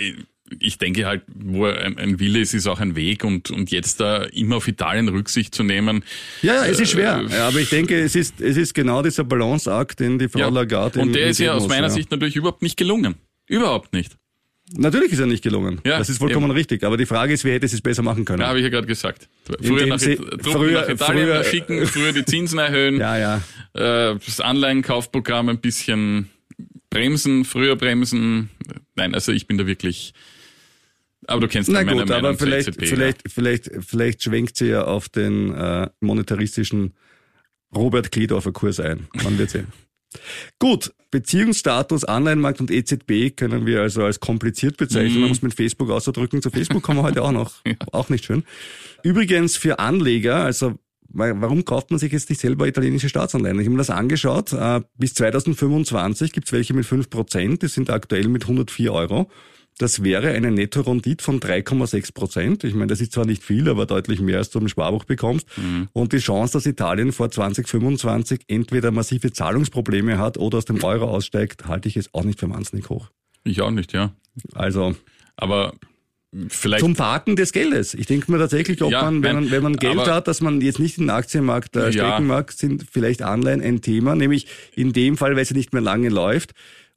ich, 0.61 0.79
denke 0.79 1.07
halt, 1.07 1.23
wo 1.35 1.67
ein, 1.67 1.99
ein 1.99 2.19
Wille 2.21 2.39
ist, 2.41 2.55
ist 2.55 2.67
auch 2.67 2.81
ein 2.81 2.95
Weg 2.97 3.25
und, 3.25 3.51
und 3.51 3.71
jetzt 3.71 4.01
da 4.01 4.23
immer 4.25 4.57
auf 4.57 4.69
Italien 4.69 5.09
Rücksicht 5.09 5.55
zu 5.55 5.63
nehmen. 5.63 6.05
Ja, 6.43 6.65
es 6.65 6.79
ist 6.81 6.93
schwer. 6.93 7.25
Äh, 7.31 7.37
aber 7.39 7.59
ich 7.61 7.69
denke, 7.71 7.99
es 8.01 8.15
ist, 8.15 8.41
es 8.41 8.57
ist 8.57 8.75
genau 8.75 9.03
dieser 9.03 9.25
Balanceakt, 9.25 10.01
den 10.01 10.19
die 10.19 10.29
Frau 10.29 10.41
Ja. 10.41 10.49
Lagarde 10.49 11.01
und 11.01 11.13
der 11.15 11.29
ist 11.29 11.39
ja 11.39 11.55
aus 11.55 11.67
meiner 11.69 11.89
ja. 11.89 11.91
Sicht 11.91 12.11
natürlich 12.11 12.37
überhaupt 12.37 12.63
nicht 12.63 12.77
gelungen. 12.77 13.17
Überhaupt 13.49 13.93
nicht. 13.93 14.17
Natürlich 14.75 15.13
ist 15.13 15.21
er 15.21 15.27
nicht 15.27 15.45
gelungen. 15.45 15.81
Ja, 15.87 15.99
das 15.99 16.09
ist 16.09 16.19
vollkommen 16.19 16.47
eben. 16.47 16.57
richtig. 16.57 16.83
Aber 16.83 16.97
die 16.97 17.07
Frage 17.07 17.33
ist, 17.33 17.45
wer 17.45 17.55
hätte 17.55 17.67
es 17.67 17.81
besser 17.81 18.03
machen 18.03 18.25
können? 18.25 18.41
Ja, 18.41 18.49
habe 18.49 18.59
ich 18.59 18.65
ja 18.65 18.69
gerade 18.69 18.89
gesagt. 18.89 19.29
Früher 19.63 19.87
nach, 19.87 20.01
sie- 20.01 20.17
früher- 20.41 20.81
nach 20.83 20.89
Italien 20.89 21.27
früher- 21.29 21.45
schicken, 21.45 21.87
früher 21.87 22.13
die 22.13 22.25
Zinsen 22.25 22.59
erhöhen, 22.59 22.97
ja, 23.01 23.17
ja. 23.17 23.37
äh, 23.75 24.17
das 24.25 24.41
Anleihenkaufprogramm 24.41 25.49
ein 25.51 25.59
bisschen 25.61 26.31
bremsen, 26.91 27.45
früher 27.45 27.77
bremsen. 27.77 28.51
Nein, 28.97 29.15
also 29.15 29.31
ich 29.31 29.47
bin 29.47 29.57
da 29.57 29.67
wirklich. 29.69 30.15
Aber 31.27 31.41
du 31.41 31.49
kennst 31.49 31.69
Na 31.69 31.83
ja 31.83 31.93
gut, 31.93 32.09
Meinung 32.09 32.13
aber 32.13 32.39
vielleicht, 32.39 32.69
EZB, 32.69 32.87
vielleicht, 32.87 33.23
vielleicht, 33.31 33.71
vielleicht 33.81 34.23
schwenkt 34.23 34.57
sie 34.57 34.67
ja 34.67 34.85
auf 34.85 35.09
den 35.09 35.53
äh, 35.53 35.89
monetaristischen 36.01 36.95
Robert 37.75 38.13
Kledorfer 38.13 38.53
Kurs 38.53 38.81
ein. 38.81 39.09
Man 39.23 39.39
wird 39.39 39.51
sehen. 39.51 39.67
Gut, 40.59 40.93
Beziehungsstatus, 41.11 42.05
Anleihenmarkt 42.05 42.61
und 42.61 42.71
EZB 42.71 43.37
können 43.37 43.67
wir 43.67 43.83
also 43.83 44.05
als 44.05 44.21
kompliziert 44.21 44.77
bezeichnen, 44.77 45.25
um 45.25 45.31
es 45.31 45.43
mit 45.43 45.55
Facebook 45.55 45.91
auszudrücken. 45.91 46.43
Zu 46.43 46.51
Facebook 46.51 46.83
kommen 46.83 47.01
wir 47.01 47.05
heute 47.05 47.23
auch 47.23 47.33
noch. 47.33 47.55
Auch 47.93 48.09
nicht 48.09 48.25
schön. 48.25 48.45
Übrigens 49.03 49.57
für 49.57 49.79
Anleger, 49.79 50.37
also 50.37 50.79
warum 51.09 51.65
kauft 51.65 51.91
man 51.91 51.99
sich 51.99 52.13
jetzt 52.13 52.29
nicht 52.29 52.41
selber 52.41 52.67
italienische 52.67 53.09
Staatsanleihen? 53.09 53.59
Ich 53.61 53.67
habe 53.67 53.73
mir 53.73 53.79
das 53.79 53.91
angeschaut. 53.91 54.53
Äh, 54.53 54.83
bis 54.97 55.15
2025 55.15 56.33
gibt 56.33 56.47
es 56.49 56.53
welche 56.53 56.75
mit 56.75 56.87
5%, 56.87 57.59
die 57.59 57.69
sind 57.69 57.91
aktuell 57.91 58.29
mit 58.29 58.43
104 58.43 58.93
Euro. 58.93 59.31
Das 59.79 60.03
wäre 60.03 60.31
eine 60.31 60.51
Netto-Rendite 60.51 61.23
von 61.23 61.39
3,6 61.39 62.15
Prozent. 62.15 62.65
Ich 62.65 62.73
meine, 62.73 62.87
das 62.87 63.03
ist 63.03 63.13
zwar 63.13 63.27
nicht 63.27 63.43
viel, 63.45 63.69
aber 63.69 63.85
deutlich 63.85 64.21
mehr, 64.21 64.39
als 64.39 64.49
du 64.49 64.59
im 64.59 64.69
Sparbuch 64.69 65.05
bekommst. 65.05 65.47
Und 65.93 66.13
die 66.15 66.19
Chance, 66.19 66.55
dass 66.55 66.65
Italien 66.65 67.13
vor 67.13 67.31
2025 67.31 68.43
entweder 68.49 68.91
massive 68.91 69.33
Zahlungsprobleme 69.33 70.17
hat 70.19 70.39
oder 70.39 70.59
aus 70.59 70.65
dem 70.65 70.83
Euro 70.83 71.05
aussteigt, 71.07 71.67
halte 71.67 71.89
ich 71.89 71.95
jetzt 71.95 72.15
auch 72.15 72.25
nicht 72.25 72.41
für 72.41 72.49
wahnsinnig 72.49 72.89
hoch. 72.89 73.11
Ich 73.45 73.61
auch 73.61 73.71
nicht, 73.71 73.93
ja. 73.93 74.13
Also 74.55 74.97
Aber 75.37 75.75
vielleicht. 76.49 76.81
zum 76.83 76.95
Parken 76.95 77.37
des 77.37 77.53
Geldes. 77.53 77.93
Ich 77.93 78.07
denke 78.07 78.33
mir 78.33 78.39
tatsächlich, 78.39 78.81
ob 78.83 78.91
Ja, 78.91 79.03
man, 79.03 79.23
wenn 79.23 79.35
man, 79.37 79.51
wenn 79.51 79.63
man 79.63 79.77
Geld 79.77 79.99
aber- 79.99 80.15
hat, 80.15 80.27
dass 80.27 80.41
man 80.41 80.61
jetzt 80.63 80.79
nicht 80.79 80.97
in 80.97 81.05
den 81.05 81.11
Aktienmarkt 81.11 81.77
äh, 81.77 81.91
Ja. 81.91 81.93
stecken 81.93 82.27
mag, 82.27 82.51
sind 82.53 82.87
vielleicht 82.91 83.21
Anleihen 83.23 83.61
ein 83.61 83.83
Thema, 83.83 84.15
nämlich 84.15 84.47
in 84.75 84.93
dem 84.95 85.17
Fall, 85.19 85.37
weil 85.37 85.45
sie 85.45 85.55
nicht 85.55 85.73
mehr 85.75 85.83
lange 85.83 86.09
läuft. 86.09 86.53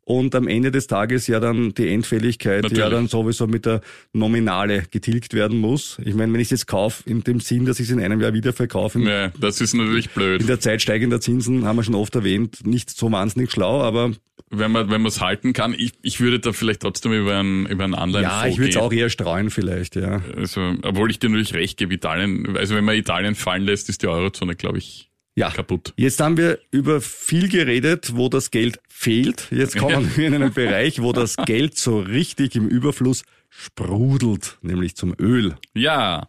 Und 0.09 0.33
am 0.33 0.47
Ende 0.47 0.71
des 0.71 0.87
Tages 0.87 1.27
ja 1.27 1.39
dann 1.39 1.71
die 1.75 1.87
Endfälligkeit 1.87 2.63
ja 2.63 2.69
Natürlich. 2.69 2.89
dann 2.89 3.07
sowieso 3.07 3.45
mit 3.45 3.67
der 3.67 3.81
Nominale 4.11 4.85
getilgt 4.89 5.35
werden 5.35 5.59
muss. 5.59 5.99
Ich 6.03 6.15
meine, 6.15 6.33
wenn 6.33 6.39
ich 6.39 6.47
es 6.47 6.49
jetzt 6.61 6.65
kaufe, 6.65 7.07
in 7.07 7.23
dem 7.23 7.39
Sinn, 7.39 7.67
dass 7.67 7.79
ich 7.79 7.85
es 7.85 7.91
in 7.91 8.01
einem 8.01 8.19
Jahr 8.19 8.33
wieder 8.33 8.51
verkaufe, 8.51 8.97
Nee, 8.97 9.29
das 9.39 9.61
ist 9.61 9.75
natürlich 9.75 10.09
blöd. 10.09 10.41
in 10.41 10.47
der 10.47 10.59
Zeit 10.59 10.81
steigender 10.81 11.21
Zinsen, 11.21 11.63
haben 11.63 11.75
wir 11.75 11.83
schon 11.83 11.93
oft 11.93 12.15
erwähnt, 12.15 12.65
nicht 12.65 12.89
so 12.89 13.11
wahnsinnig 13.11 13.51
schlau, 13.51 13.83
aber 13.83 14.11
wenn 14.49 14.71
man 14.71 14.89
wenn 14.89 15.03
man 15.03 15.09
es 15.09 15.21
halten 15.21 15.53
kann. 15.53 15.75
Ich, 15.77 15.91
ich 16.01 16.19
würde 16.21 16.39
da 16.39 16.53
vielleicht 16.53 16.79
trotzdem 16.81 17.13
über 17.13 17.37
einen 17.37 17.67
über 17.67 17.83
einen 17.83 17.93
Anleihenfonds 17.93 18.43
ja, 18.45 18.49
ich 18.51 18.57
würde 18.57 18.69
es 18.71 18.77
auch 18.77 18.91
eher 18.91 19.09
streuen 19.11 19.51
vielleicht, 19.51 19.95
ja. 19.95 20.23
Also, 20.35 20.73
obwohl 20.81 21.11
ich 21.11 21.19
dir 21.19 21.29
natürlich 21.29 21.53
recht 21.53 21.77
gebe, 21.77 21.93
Italien, 21.93 22.57
also 22.57 22.73
wenn 22.73 22.83
man 22.83 22.95
Italien 22.95 23.35
fallen 23.35 23.61
lässt, 23.61 23.89
ist 23.89 24.01
die 24.01 24.07
Eurozone, 24.07 24.55
glaube 24.55 24.79
ich, 24.79 25.08
Ja. 25.39 25.49
kaputt. 25.51 25.93
Jetzt 25.95 26.19
haben 26.19 26.37
wir 26.37 26.59
über 26.71 27.01
viel 27.01 27.49
geredet, 27.49 28.15
wo 28.15 28.29
das 28.29 28.51
Geld 28.51 28.79
fehlt. 28.89 29.47
Jetzt 29.51 29.77
kommen 29.77 30.11
wir 30.15 30.27
in 30.27 30.35
einen 30.35 30.53
Bereich, 30.53 31.01
wo 31.01 31.13
das 31.13 31.35
Geld 31.45 31.77
so 31.77 31.99
richtig 31.99 32.55
im 32.55 32.67
Überfluss 32.67 33.23
sprudelt, 33.49 34.57
nämlich 34.61 34.95
zum 34.95 35.13
Öl. 35.19 35.55
Ja, 35.73 36.27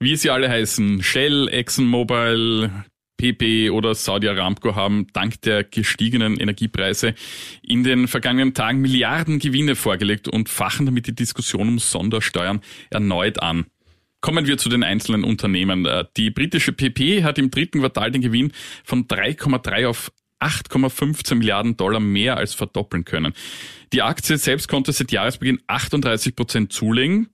wie 0.00 0.16
sie 0.16 0.30
alle 0.30 0.48
heißen, 0.48 1.02
Shell, 1.02 1.48
ExxonMobil, 1.48 2.70
PP 3.18 3.70
oder 3.70 3.94
Saudi 3.94 4.28
Aramco 4.28 4.76
haben 4.76 5.08
dank 5.12 5.42
der 5.42 5.64
gestiegenen 5.64 6.38
Energiepreise 6.38 7.14
in 7.62 7.82
den 7.82 8.06
vergangenen 8.06 8.54
Tagen 8.54 8.80
Milliarden 8.80 9.40
Gewinne 9.40 9.74
vorgelegt 9.74 10.28
und 10.28 10.48
fachen 10.48 10.86
damit 10.86 11.08
die 11.08 11.14
Diskussion 11.14 11.68
um 11.68 11.78
Sondersteuern 11.80 12.60
erneut 12.90 13.42
an. 13.42 13.66
Kommen 14.20 14.46
wir 14.46 14.58
zu 14.58 14.68
den 14.68 14.82
einzelnen 14.82 15.24
Unternehmen. 15.24 15.86
Äh, 15.86 16.04
Die 16.16 16.30
britische 16.30 16.72
PP 16.72 17.22
hat 17.22 17.38
im 17.38 17.50
dritten 17.50 17.80
Quartal 17.80 18.10
den 18.10 18.22
Gewinn 18.22 18.52
von 18.84 19.06
3,3 19.06 19.86
auf 19.86 20.10
8,15 20.40 21.36
Milliarden 21.36 21.76
Dollar 21.76 22.00
mehr 22.00 22.36
als 22.36 22.54
verdoppeln 22.54 23.04
können. 23.04 23.32
Die 23.92 24.02
Aktie 24.02 24.38
selbst 24.38 24.68
konnte 24.68 24.92
seit 24.92 25.12
Jahresbeginn 25.12 25.60
38 25.66 26.36
Prozent 26.36 26.72
zulegen. 26.72 27.28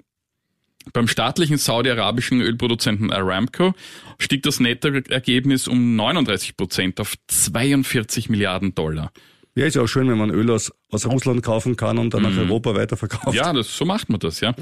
Beim 0.93 1.09
staatlichen 1.09 1.57
saudi-arabischen 1.57 2.41
Ölproduzenten 2.43 3.11
Aramco 3.11 3.75
stieg 4.19 4.43
das 4.43 4.61
Nettoergebnis 4.61 5.67
um 5.67 5.97
39 5.97 6.57
Prozent 6.57 7.01
auf 7.01 7.15
42 7.29 8.29
Milliarden 8.29 8.75
Dollar. 8.75 9.11
Ja, 9.57 9.67
ist 9.67 9.77
ja 9.77 9.83
auch 9.83 9.87
schön, 9.87 10.09
wenn 10.09 10.19
man 10.19 10.31
Öl 10.31 10.51
aus, 10.51 10.73
aus 10.91 11.07
Russland 11.07 11.43
kaufen 11.43 11.77
kann 11.77 11.99
und 11.99 12.13
dann 12.13 12.23
nach 12.23 12.37
Europa 12.37 12.75
weiterverkauft. 12.75 13.37
Ja, 13.37 13.53
das, 13.53 13.77
so 13.77 13.85
macht 13.85 14.09
man 14.09 14.19
das, 14.19 14.41
ja. 14.41 14.55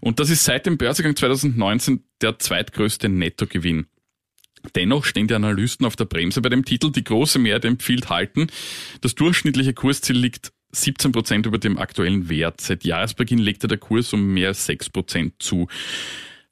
Und 0.00 0.18
das 0.18 0.28
ist 0.28 0.44
seit 0.44 0.66
dem 0.66 0.76
Börsegang 0.76 1.14
2019 1.14 2.02
der 2.20 2.38
zweitgrößte 2.38 3.08
Nettogewinn. 3.08 3.86
Dennoch 4.74 5.04
stehen 5.04 5.28
die 5.28 5.34
Analysten 5.34 5.86
auf 5.86 5.96
der 5.96 6.04
Bremse 6.04 6.42
bei 6.42 6.48
dem 6.48 6.64
Titel. 6.64 6.90
Die 6.90 7.04
große 7.04 7.38
Mehrheit 7.38 7.64
empfiehlt 7.64 8.10
halten. 8.10 8.48
Das 9.00 9.14
durchschnittliche 9.14 9.72
Kursziel 9.72 10.16
liegt 10.16 10.52
17 10.72 11.12
Prozent 11.12 11.46
über 11.46 11.58
dem 11.58 11.78
aktuellen 11.78 12.28
Wert. 12.28 12.60
Seit 12.60 12.84
Jahresbeginn 12.84 13.38
legte 13.38 13.68
der 13.68 13.78
Kurs 13.78 14.12
um 14.12 14.34
mehr 14.34 14.48
als 14.48 14.66
6 14.66 14.90
Prozent 14.90 15.34
zu. 15.38 15.68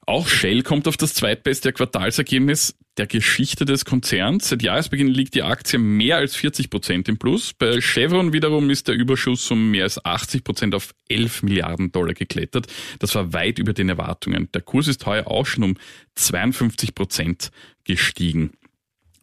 Auch 0.09 0.27
Shell 0.27 0.63
kommt 0.63 0.87
auf 0.87 0.97
das 0.97 1.13
zweitbeste 1.13 1.71
Quartalsergebnis 1.71 2.75
der 2.97 3.05
Geschichte 3.05 3.65
des 3.65 3.85
Konzerns. 3.85 4.49
Seit 4.49 4.63
Jahresbeginn 4.63 5.07
liegt 5.07 5.35
die 5.35 5.43
Aktie 5.43 5.77
mehr 5.77 6.17
als 6.17 6.35
40 6.35 6.71
Prozent 6.71 7.07
im 7.07 7.19
Plus. 7.19 7.53
Bei 7.53 7.79
Chevron 7.79 8.33
wiederum 8.33 8.71
ist 8.71 8.87
der 8.87 8.95
Überschuss 8.95 9.51
um 9.51 9.69
mehr 9.69 9.83
als 9.83 10.03
80 10.03 10.43
Prozent 10.43 10.73
auf 10.73 10.95
11 11.09 11.43
Milliarden 11.43 11.91
Dollar 11.91 12.15
geklettert. 12.15 12.65
Das 12.97 13.13
war 13.13 13.33
weit 13.33 13.59
über 13.59 13.73
den 13.73 13.87
Erwartungen. 13.87 14.49
Der 14.51 14.63
Kurs 14.63 14.87
ist 14.87 15.05
heuer 15.05 15.27
auch 15.27 15.45
schon 15.45 15.63
um 15.63 15.77
52 16.15 16.95
Prozent 16.95 17.51
gestiegen. 17.83 18.53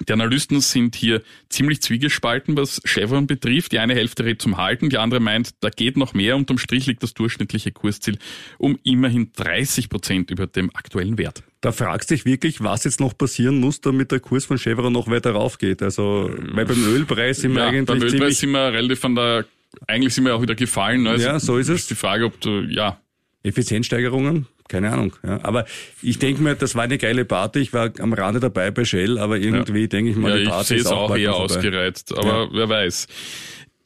Die 0.08 0.12
Analysten 0.12 0.60
sind 0.60 0.94
hier 0.94 1.22
ziemlich 1.48 1.80
zwiegespalten, 1.82 2.56
was 2.56 2.80
Chevron 2.84 3.26
betrifft. 3.26 3.72
Die 3.72 3.78
eine 3.78 3.94
Hälfte 3.94 4.24
rät 4.24 4.42
zum 4.42 4.56
Halten, 4.56 4.90
die 4.90 4.98
andere 4.98 5.20
meint, 5.20 5.50
da 5.60 5.70
geht 5.70 5.96
noch 5.96 6.14
mehr. 6.14 6.36
Unterm 6.36 6.58
Strich 6.58 6.86
liegt 6.86 7.02
das 7.02 7.14
durchschnittliche 7.14 7.72
Kursziel 7.72 8.18
um 8.58 8.78
immerhin 8.84 9.32
30 9.34 9.88
Prozent 9.88 10.30
über 10.30 10.46
dem 10.46 10.70
aktuellen 10.74 11.18
Wert. 11.18 11.42
Da 11.60 11.72
fragst 11.72 12.10
dich 12.10 12.24
wirklich, 12.24 12.62
was 12.62 12.84
jetzt 12.84 13.00
noch 13.00 13.16
passieren 13.16 13.58
muss, 13.58 13.80
damit 13.80 14.12
der 14.12 14.20
Kurs 14.20 14.44
von 14.44 14.58
Chevron 14.58 14.92
noch 14.92 15.08
weiter 15.08 15.32
raufgeht. 15.32 15.82
Also, 15.82 16.30
weil 16.52 16.66
beim 16.66 16.84
Ölpreis 16.84 17.40
sind 17.40 17.54
wir 17.54 17.60
Ja, 17.62 17.68
eigentlich 17.68 17.86
beim 17.86 18.02
Ölpreis 18.02 18.38
sind 18.38 18.50
wir 18.50 18.72
relativ 18.72 19.00
von 19.00 19.14
der, 19.14 19.46
eigentlich 19.86 20.14
sind 20.14 20.24
wir 20.24 20.34
auch 20.34 20.42
wieder 20.42 20.54
gefallen. 20.54 21.06
Also 21.06 21.24
Ja, 21.24 21.40
so 21.40 21.58
ist 21.58 21.68
es. 21.68 21.86
Die 21.86 21.94
Frage, 21.94 22.26
ob 22.26 22.40
du, 22.40 22.60
ja, 22.60 23.00
Effizienzsteigerungen, 23.42 24.46
keine 24.68 24.92
Ahnung. 24.92 25.14
Ja. 25.24 25.40
Aber 25.42 25.64
ich 26.02 26.18
denke 26.18 26.42
mir, 26.42 26.54
das 26.54 26.74
war 26.74 26.84
eine 26.84 26.98
geile 26.98 27.24
Party. 27.24 27.60
Ich 27.60 27.72
war 27.72 27.90
am 27.98 28.12
Rande 28.12 28.40
dabei 28.40 28.70
bei 28.70 28.84
Shell, 28.84 29.18
aber 29.18 29.38
irgendwie 29.38 29.88
denke 29.88 30.10
ich 30.10 30.16
mal, 30.16 30.30
ja 30.30 30.36
die 30.36 30.42
ich 30.44 30.48
Party 30.48 30.66
sehe 30.68 30.76
ist 30.78 30.86
es 30.86 30.92
auch, 30.92 31.10
auch 31.10 31.16
eher 31.16 31.34
ausgereizt, 31.34 32.16
aber 32.16 32.48
wer 32.52 32.68
weiß. 32.68 33.06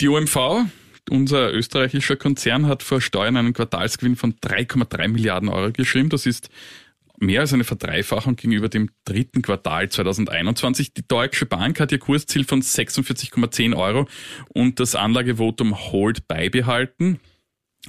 Die 0.00 0.08
OMV, 0.08 0.64
unser 1.10 1.52
österreichischer 1.52 2.16
Konzern, 2.16 2.66
hat 2.66 2.82
vor 2.82 3.00
Steuern 3.00 3.36
einen 3.36 3.52
Quartalsgewinn 3.52 4.16
von 4.16 4.34
3,3 4.34 5.08
Milliarden 5.08 5.48
Euro 5.48 5.72
geschrieben. 5.72 6.08
Das 6.08 6.26
ist 6.26 6.48
mehr 7.20 7.42
als 7.42 7.52
eine 7.52 7.64
Verdreifachung 7.64 8.36
gegenüber 8.36 8.68
dem 8.68 8.90
dritten 9.04 9.42
Quartal 9.42 9.88
2021. 9.88 10.94
Die 10.94 11.06
Deutsche 11.06 11.46
Bank 11.46 11.78
hat 11.78 11.92
ihr 11.92 11.98
Kursziel 11.98 12.44
von 12.44 12.62
46,10 12.62 13.76
Euro 13.76 14.08
und 14.48 14.80
das 14.80 14.94
Anlagevotum 14.94 15.92
Hold 15.92 16.26
beibehalten. 16.26 17.20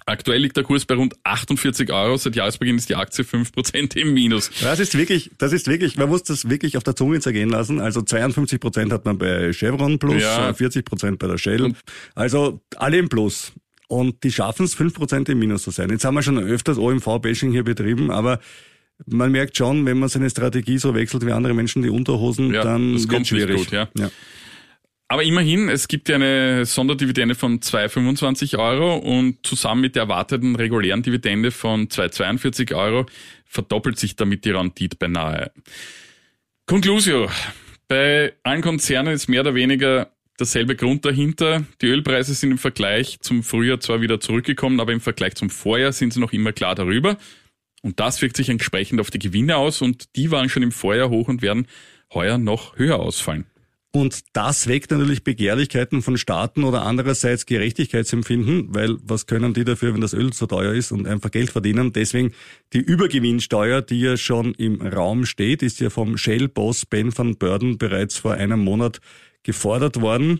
Aktuell 0.05 0.41
liegt 0.41 0.55
der 0.55 0.63
Kurs 0.63 0.85
bei 0.85 0.95
rund 0.95 1.15
48 1.23 1.91
Euro. 1.91 2.15
Seit 2.17 2.35
Jahresbeginn 2.35 2.77
ist 2.77 2.87
die 2.89 2.95
Aktie 2.95 3.25
5% 3.25 3.97
im 3.97 4.13
Minus. 4.13 4.49
Das 4.61 4.79
ist 4.79 4.97
wirklich, 4.97 5.31
das 5.37 5.51
ist 5.51 5.67
wirklich, 5.67 5.97
man 5.97 6.07
muss 6.09 6.23
das 6.23 6.49
wirklich 6.49 6.77
auf 6.77 6.83
der 6.83 6.95
Zunge 6.95 7.19
zergehen 7.19 7.49
lassen. 7.49 7.81
Also 7.81 8.01
52 8.01 8.59
Prozent 8.61 8.93
hat 8.93 9.03
man 9.05 9.17
bei 9.17 9.51
Chevron 9.51 9.99
Plus, 9.99 10.21
Ja. 10.21 10.49
äh, 10.49 10.53
40 10.53 10.85
Prozent 10.85 11.19
bei 11.19 11.27
der 11.27 11.37
Shell. 11.37 11.73
Also 12.15 12.61
alle 12.77 12.97
im 12.97 13.09
Plus. 13.09 13.51
Und 13.89 14.23
die 14.23 14.31
schaffen 14.31 14.63
es, 14.65 14.73
5 14.73 14.93
Prozent 14.93 15.27
im 15.27 15.39
Minus 15.39 15.63
zu 15.63 15.71
sein. 15.71 15.89
Jetzt 15.89 16.05
haben 16.05 16.15
wir 16.15 16.23
schon 16.23 16.39
öfters 16.39 16.77
OMV-Bashing 16.77 17.51
hier 17.51 17.63
betrieben, 17.65 18.09
aber 18.11 18.39
man 19.07 19.31
merkt 19.31 19.57
schon, 19.57 19.85
wenn 19.85 19.99
man 19.99 20.07
seine 20.07 20.29
Strategie 20.29 20.77
so 20.77 20.95
wechselt 20.95 21.25
wie 21.25 21.31
andere 21.33 21.53
Menschen 21.53 21.81
die 21.81 21.89
Unterhosen, 21.89 22.53
Ja, 22.53 22.63
dann 22.63 22.93
das 22.93 23.09
wird 23.09 23.27
schwierig. 23.27 23.57
gut, 23.57 23.71
ja. 23.71 23.89
ja. 23.97 24.09
Aber 25.11 25.23
immerhin, 25.23 25.67
es 25.67 25.89
gibt 25.89 26.07
ja 26.07 26.15
eine 26.15 26.63
Sonderdividende 26.65 27.35
von 27.35 27.59
2,25 27.59 28.57
Euro 28.57 28.95
und 28.95 29.45
zusammen 29.45 29.81
mit 29.81 29.97
der 29.97 30.03
erwarteten 30.03 30.55
regulären 30.55 31.03
Dividende 31.03 31.51
von 31.51 31.89
2,42 31.89 32.73
Euro 32.73 33.05
verdoppelt 33.43 33.99
sich 33.99 34.15
damit 34.15 34.45
die 34.45 34.51
Rendite 34.51 34.95
beinahe. 34.95 35.51
Conclusio. 36.65 37.29
Bei 37.89 38.31
allen 38.43 38.61
Konzernen 38.61 39.13
ist 39.13 39.27
mehr 39.27 39.41
oder 39.41 39.53
weniger 39.53 40.13
derselbe 40.39 40.77
Grund 40.77 41.03
dahinter. 41.03 41.65
Die 41.81 41.87
Ölpreise 41.87 42.33
sind 42.33 42.51
im 42.51 42.57
Vergleich 42.57 43.19
zum 43.19 43.43
Frühjahr 43.43 43.81
zwar 43.81 43.99
wieder 43.99 44.21
zurückgekommen, 44.21 44.79
aber 44.79 44.93
im 44.93 45.01
Vergleich 45.01 45.35
zum 45.35 45.49
Vorjahr 45.49 45.91
sind 45.91 46.13
sie 46.13 46.21
noch 46.21 46.31
immer 46.31 46.53
klar 46.53 46.73
darüber. 46.73 47.17
Und 47.81 47.99
das 47.99 48.21
wirkt 48.21 48.37
sich 48.37 48.47
entsprechend 48.47 49.01
auf 49.01 49.11
die 49.11 49.19
Gewinne 49.19 49.57
aus 49.57 49.81
und 49.81 50.15
die 50.15 50.31
waren 50.31 50.47
schon 50.47 50.63
im 50.63 50.71
Vorjahr 50.71 51.09
hoch 51.09 51.27
und 51.27 51.41
werden 51.41 51.67
heuer 52.13 52.37
noch 52.37 52.77
höher 52.77 52.97
ausfallen. 52.97 53.50
Und 53.93 54.21
das 54.31 54.67
weckt 54.67 54.91
natürlich 54.91 55.25
Begehrlichkeiten 55.25 56.01
von 56.01 56.17
Staaten 56.17 56.63
oder 56.63 56.83
andererseits 56.83 57.45
Gerechtigkeitsempfinden, 57.45 58.73
weil 58.73 58.97
was 59.03 59.25
können 59.25 59.53
die 59.53 59.65
dafür, 59.65 59.93
wenn 59.93 59.99
das 59.99 60.13
Öl 60.13 60.31
so 60.31 60.45
teuer 60.47 60.73
ist 60.73 60.93
und 60.93 61.05
einfach 61.07 61.29
Geld 61.29 61.49
verdienen? 61.49 61.91
Deswegen 61.91 62.31
die 62.71 62.79
Übergewinnsteuer, 62.79 63.81
die 63.81 63.99
ja 63.99 64.15
schon 64.15 64.53
im 64.53 64.81
Raum 64.81 65.25
steht, 65.25 65.61
ist 65.61 65.81
ja 65.81 65.89
vom 65.89 66.17
Shell-Boss 66.17 66.85
Ben 66.85 67.15
van 67.15 67.37
Beurden 67.37 67.77
bereits 67.77 68.17
vor 68.17 68.33
einem 68.33 68.61
Monat 68.61 69.01
gefordert 69.43 69.99
worden. 69.99 70.39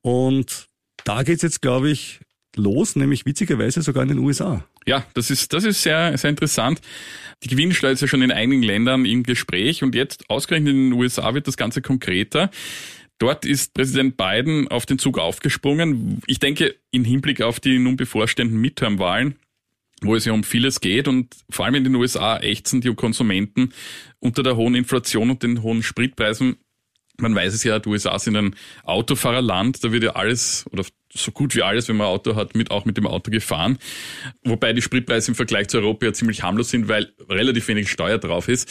Und 0.00 0.68
da 1.02 1.24
geht's 1.24 1.42
jetzt, 1.42 1.62
glaube 1.62 1.90
ich, 1.90 2.20
los, 2.54 2.94
nämlich 2.94 3.26
witzigerweise 3.26 3.82
sogar 3.82 4.04
in 4.04 4.10
den 4.10 4.18
USA. 4.18 4.64
Ja, 4.86 5.04
das 5.14 5.30
ist, 5.30 5.52
das 5.52 5.64
ist 5.64 5.82
sehr, 5.82 6.16
sehr 6.18 6.30
interessant. 6.30 6.80
Die 7.42 7.48
Gewinnsteuer 7.48 7.92
ist 7.92 8.00
ja 8.00 8.08
schon 8.08 8.22
in 8.22 8.32
einigen 8.32 8.62
Ländern 8.62 9.04
im 9.04 9.22
Gespräch 9.22 9.82
und 9.82 9.94
jetzt 9.94 10.28
ausgerechnet 10.30 10.74
in 10.74 10.90
den 10.90 10.92
USA 10.92 11.34
wird 11.34 11.46
das 11.46 11.56
Ganze 11.56 11.82
konkreter. 11.82 12.50
Dort 13.18 13.44
ist 13.44 13.74
Präsident 13.74 14.16
Biden 14.16 14.68
auf 14.68 14.86
den 14.86 14.98
Zug 14.98 15.18
aufgesprungen. 15.18 16.20
Ich 16.26 16.40
denke, 16.40 16.74
im 16.90 17.04
Hinblick 17.04 17.42
auf 17.42 17.60
die 17.60 17.78
nun 17.78 17.96
bevorstehenden 17.96 18.60
Midterm-Wahlen, 18.60 19.36
wo 20.02 20.16
es 20.16 20.24
ja 20.24 20.32
um 20.32 20.42
vieles 20.42 20.80
geht 20.80 21.06
und 21.08 21.34
vor 21.48 21.64
allem 21.64 21.76
in 21.76 21.84
den 21.84 21.94
USA 21.94 22.38
ächzen 22.38 22.80
die 22.80 22.94
Konsumenten 22.94 23.72
unter 24.18 24.42
der 24.42 24.56
hohen 24.56 24.74
Inflation 24.74 25.30
und 25.30 25.42
den 25.42 25.62
hohen 25.62 25.82
Spritpreisen 25.82 26.56
man 27.18 27.34
weiß 27.34 27.54
es 27.54 27.64
ja, 27.64 27.78
die 27.78 27.88
USA 27.88 28.18
sind 28.18 28.36
ein 28.36 28.56
Autofahrerland, 28.84 29.82
da 29.84 29.92
wird 29.92 30.04
ja 30.04 30.10
alles 30.10 30.64
oder 30.72 30.84
so 31.12 31.30
gut 31.30 31.54
wie 31.54 31.62
alles, 31.62 31.88
wenn 31.88 31.96
man 31.96 32.08
ein 32.08 32.12
Auto 32.12 32.34
hat, 32.34 32.56
mit, 32.56 32.70
auch 32.70 32.84
mit 32.84 32.96
dem 32.96 33.06
Auto 33.06 33.30
gefahren. 33.30 33.78
Wobei 34.44 34.72
die 34.72 34.82
Spritpreise 34.82 35.30
im 35.30 35.34
Vergleich 35.34 35.68
zu 35.68 35.78
Europa 35.78 36.06
ja 36.06 36.12
ziemlich 36.12 36.42
harmlos 36.42 36.70
sind, 36.70 36.88
weil 36.88 37.12
relativ 37.28 37.68
wenig 37.68 37.88
Steuer 37.88 38.18
drauf 38.18 38.48
ist. 38.48 38.68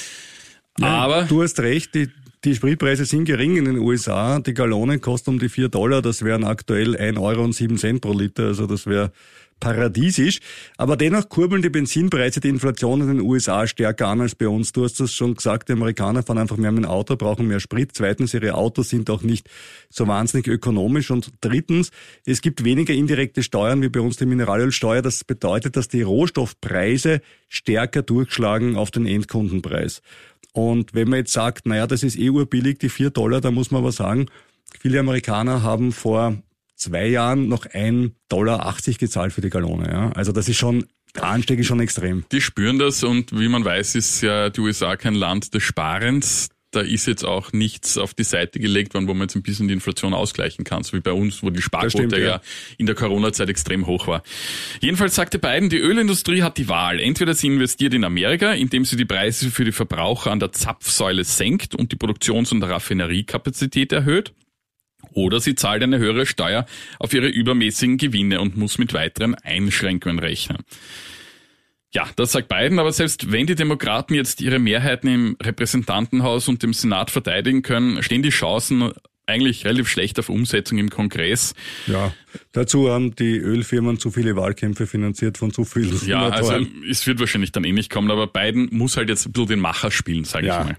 Aber 0.81 1.23
Du 1.23 1.41
hast 1.41 1.59
recht, 1.59 1.95
die, 1.95 2.09
die 2.43 2.55
Spritpreise 2.55 3.05
sind 3.05 3.25
gering 3.25 3.55
in 3.55 3.65
den 3.65 3.77
USA. 3.77 4.39
Die 4.39 4.53
Gallone 4.53 5.00
kostet 5.00 5.29
um 5.29 5.39
die 5.39 5.50
4 5.50 5.69
Dollar, 5.69 6.01
das 6.01 6.23
wären 6.23 6.43
aktuell 6.43 6.97
1 6.97 7.17
Euro 7.17 7.43
und 7.43 7.53
7 7.53 7.77
Cent 7.77 8.01
pro 8.01 8.12
Liter, 8.12 8.47
also 8.47 8.67
das 8.67 8.88
wäre 8.88 9.13
paradiesisch. 9.63 10.41
Aber 10.75 10.98
dennoch 10.98 11.29
kurbeln 11.29 11.62
die 11.62 11.70
Benzinpreise 11.70 12.41
die 12.41 12.50
Inflation 12.50 13.00
in 13.00 13.08
den 13.08 13.22
USA 13.22 13.65
stärker 13.65 14.10
an 14.10 14.20
als 14.20 14.36
bei 14.36 14.50
uns. 14.50 14.74
Du 14.74 14.84
hast 14.84 15.00
das 15.00 15.13
schon 15.13 15.36
gesagt, 15.36 15.70
die 15.70 15.74
Amerikaner 15.74 16.22
fahren 16.22 16.38
einfach 16.38 16.58
mehr 16.58 16.74
mit 16.74 16.84
dem 16.84 16.89
Auto, 16.89 17.15
brauchen 17.15 17.48
mehr 17.48 17.62
Sprit. 17.62 17.91
Zweitens, 17.93 18.34
ihre 18.34 18.55
Autos 18.55 18.89
sind 18.89 19.10
auch 19.10 19.22
nicht 19.22 19.50
so 19.89 20.05
wahnsinnig 20.05 20.48
ökonomisch. 20.48 21.12
Und 21.12 21.32
drittens, 21.39 21.91
es 22.25 22.41
gibt 22.41 22.65
weniger 22.65 22.93
indirekte 22.93 23.41
Steuern 23.41 23.82
wie 23.82 23.88
bei 23.88 24.01
uns 24.01 24.17
die 24.17 24.25
Mineralölsteuer. 24.25 25.01
Das 25.01 25.24
bedeutet, 25.24 25.77
dass 25.77 25.88
die 25.88 26.01
Rohstoffpreise 26.01 27.22
stärker 27.48 28.01
durchschlagen 28.01 28.75
auf 28.75 28.91
den 28.91 29.05
Endkundenpreis. 29.05 30.01
Und 30.51 30.93
wenn 30.93 31.08
man 31.08 31.20
jetzt 31.20 31.32
sagt, 31.32 31.65
naja, 31.65 31.88
das 31.88 32.03
ist 32.03 32.20
eh 32.20 32.29
urbillig, 32.29 32.79
die 32.79 32.89
vier 32.89 33.12
Dollar, 33.12 33.39
da 33.39 33.50
muss 33.50 33.72
man 33.72 33.79
aber 33.79 33.93
sagen, 33.93 34.25
viele 34.82 35.00
Amerikaner 35.00 35.63
haben 35.63 35.93
vor 35.93 36.38
zwei 36.83 37.07
Jahren 37.07 37.47
noch 37.47 37.65
ein 37.65 38.15
Dollar 38.29 38.65
80 38.65 38.97
gezahlt 38.97 39.33
für 39.33 39.41
die 39.41 39.49
Gallone. 39.49 39.89
Ja? 39.91 40.11
Also 40.11 40.31
das 40.31 40.47
ist 40.49 40.57
schon 40.57 40.85
der 41.15 41.25
Anstieg 41.25 41.59
ist 41.59 41.67
schon 41.67 41.79
extrem. 41.79 42.25
Die 42.31 42.41
spüren 42.41 42.79
das 42.79 43.03
und 43.03 43.37
wie 43.39 43.47
man 43.47 43.63
weiß, 43.63 43.93
ist 43.93 44.21
ja 44.21 44.49
die 44.49 44.61
USA 44.61 44.95
kein 44.95 45.13
Land 45.13 45.53
des 45.53 45.61
Sparens 45.61 46.49
da 46.75 46.81
ist 46.81 47.05
jetzt 47.05 47.23
auch 47.23 47.53
nichts 47.53 47.97
auf 47.97 48.13
die 48.13 48.23
Seite 48.23 48.59
gelegt 48.59 48.93
worden, 48.93 49.07
wo 49.07 49.13
man 49.13 49.23
jetzt 49.23 49.35
ein 49.35 49.43
bisschen 49.43 49.67
die 49.67 49.73
Inflation 49.73 50.13
ausgleichen 50.13 50.65
kann, 50.65 50.83
so 50.83 50.93
wie 50.93 51.01
bei 51.01 51.11
uns, 51.11 51.43
wo 51.43 51.49
die 51.49 51.61
Sparquote 51.61 51.91
stimmt, 51.91 52.13
ja. 52.13 52.19
ja 52.19 52.41
in 52.77 52.85
der 52.85 52.95
Corona-Zeit 52.95 53.49
extrem 53.49 53.85
hoch 53.85 54.07
war. 54.07 54.23
Jedenfalls 54.81 55.15
sagte 55.15 55.39
Biden, 55.39 55.69
die 55.69 55.77
Ölindustrie 55.77 56.41
hat 56.41 56.57
die 56.57 56.67
Wahl. 56.67 56.99
Entweder 56.99 57.33
sie 57.33 57.47
investiert 57.47 57.93
in 57.93 58.03
Amerika, 58.03 58.53
indem 58.53 58.85
sie 58.85 58.95
die 58.95 59.05
Preise 59.05 59.51
für 59.51 59.65
die 59.65 59.71
Verbraucher 59.71 60.31
an 60.31 60.39
der 60.39 60.51
Zapfsäule 60.51 61.23
senkt 61.23 61.75
und 61.75 61.91
die 61.91 61.95
Produktions- 61.95 62.51
und 62.51 62.63
Raffineriekapazität 62.63 63.91
erhöht, 63.91 64.33
oder 65.13 65.39
sie 65.39 65.55
zahlt 65.55 65.84
eine 65.84 66.00
höhere 66.00 66.25
Steuer 66.25 66.65
auf 67.00 67.13
ihre 67.13 67.27
übermäßigen 67.27 67.98
Gewinne 67.98 68.41
und 68.41 68.58
muss 68.58 68.77
mit 68.77 68.93
weiteren 68.93 69.36
Einschränkungen 69.36 70.20
rechnen. 70.20 70.60
Ja, 71.93 72.10
das 72.15 72.32
sagt 72.32 72.48
Biden, 72.48 72.79
aber 72.79 72.91
selbst 72.91 73.32
wenn 73.32 73.46
die 73.46 73.53
Demokraten 73.53 74.15
jetzt 74.15 74.41
ihre 74.41 74.58
Mehrheiten 74.58 75.08
im 75.08 75.38
Repräsentantenhaus 75.41 76.48
und 76.48 76.63
im 76.63 76.74
Senat 76.74 77.12
verteidigen 77.12 77.62
können, 77.62 78.01
stehen 78.01 78.24
die 78.24 78.29
Chancen 78.29 78.91
eigentlich 79.25 79.65
relativ 79.65 79.89
schlecht 79.89 80.20
auf 80.20 80.30
Umsetzung 80.30 80.77
im 80.77 80.89
Kongress. 80.89 81.53
Ja, 81.88 82.13
dazu 82.51 82.89
haben 82.89 83.15
die 83.15 83.38
Ölfirmen 83.38 84.00
zu 84.00 84.12
viele 84.12 84.36
Wahlkämpfe 84.36 84.88
finanziert 84.88 85.38
von 85.38 85.51
zu 85.51 85.63
vielen. 85.65 86.00
Ja, 86.06 86.30
also 86.30 86.65
es 86.89 87.06
wird 87.08 87.20
wahrscheinlich 87.20 87.51
dann 87.51 87.63
eh 87.63 87.72
nicht 87.72 87.89
kommen, 87.89 88.12
aber 88.12 88.27
Biden 88.27 88.70
muss 88.72 88.98
halt 88.98 89.10
jetzt 89.10 89.25
ein 89.25 89.32
bisschen 89.32 89.48
den 89.50 89.60
Macher 89.60 89.92
spielen, 89.92 90.25
sage 90.25 90.48
ja, 90.48 90.62
ich 90.62 90.68
mal. 90.68 90.77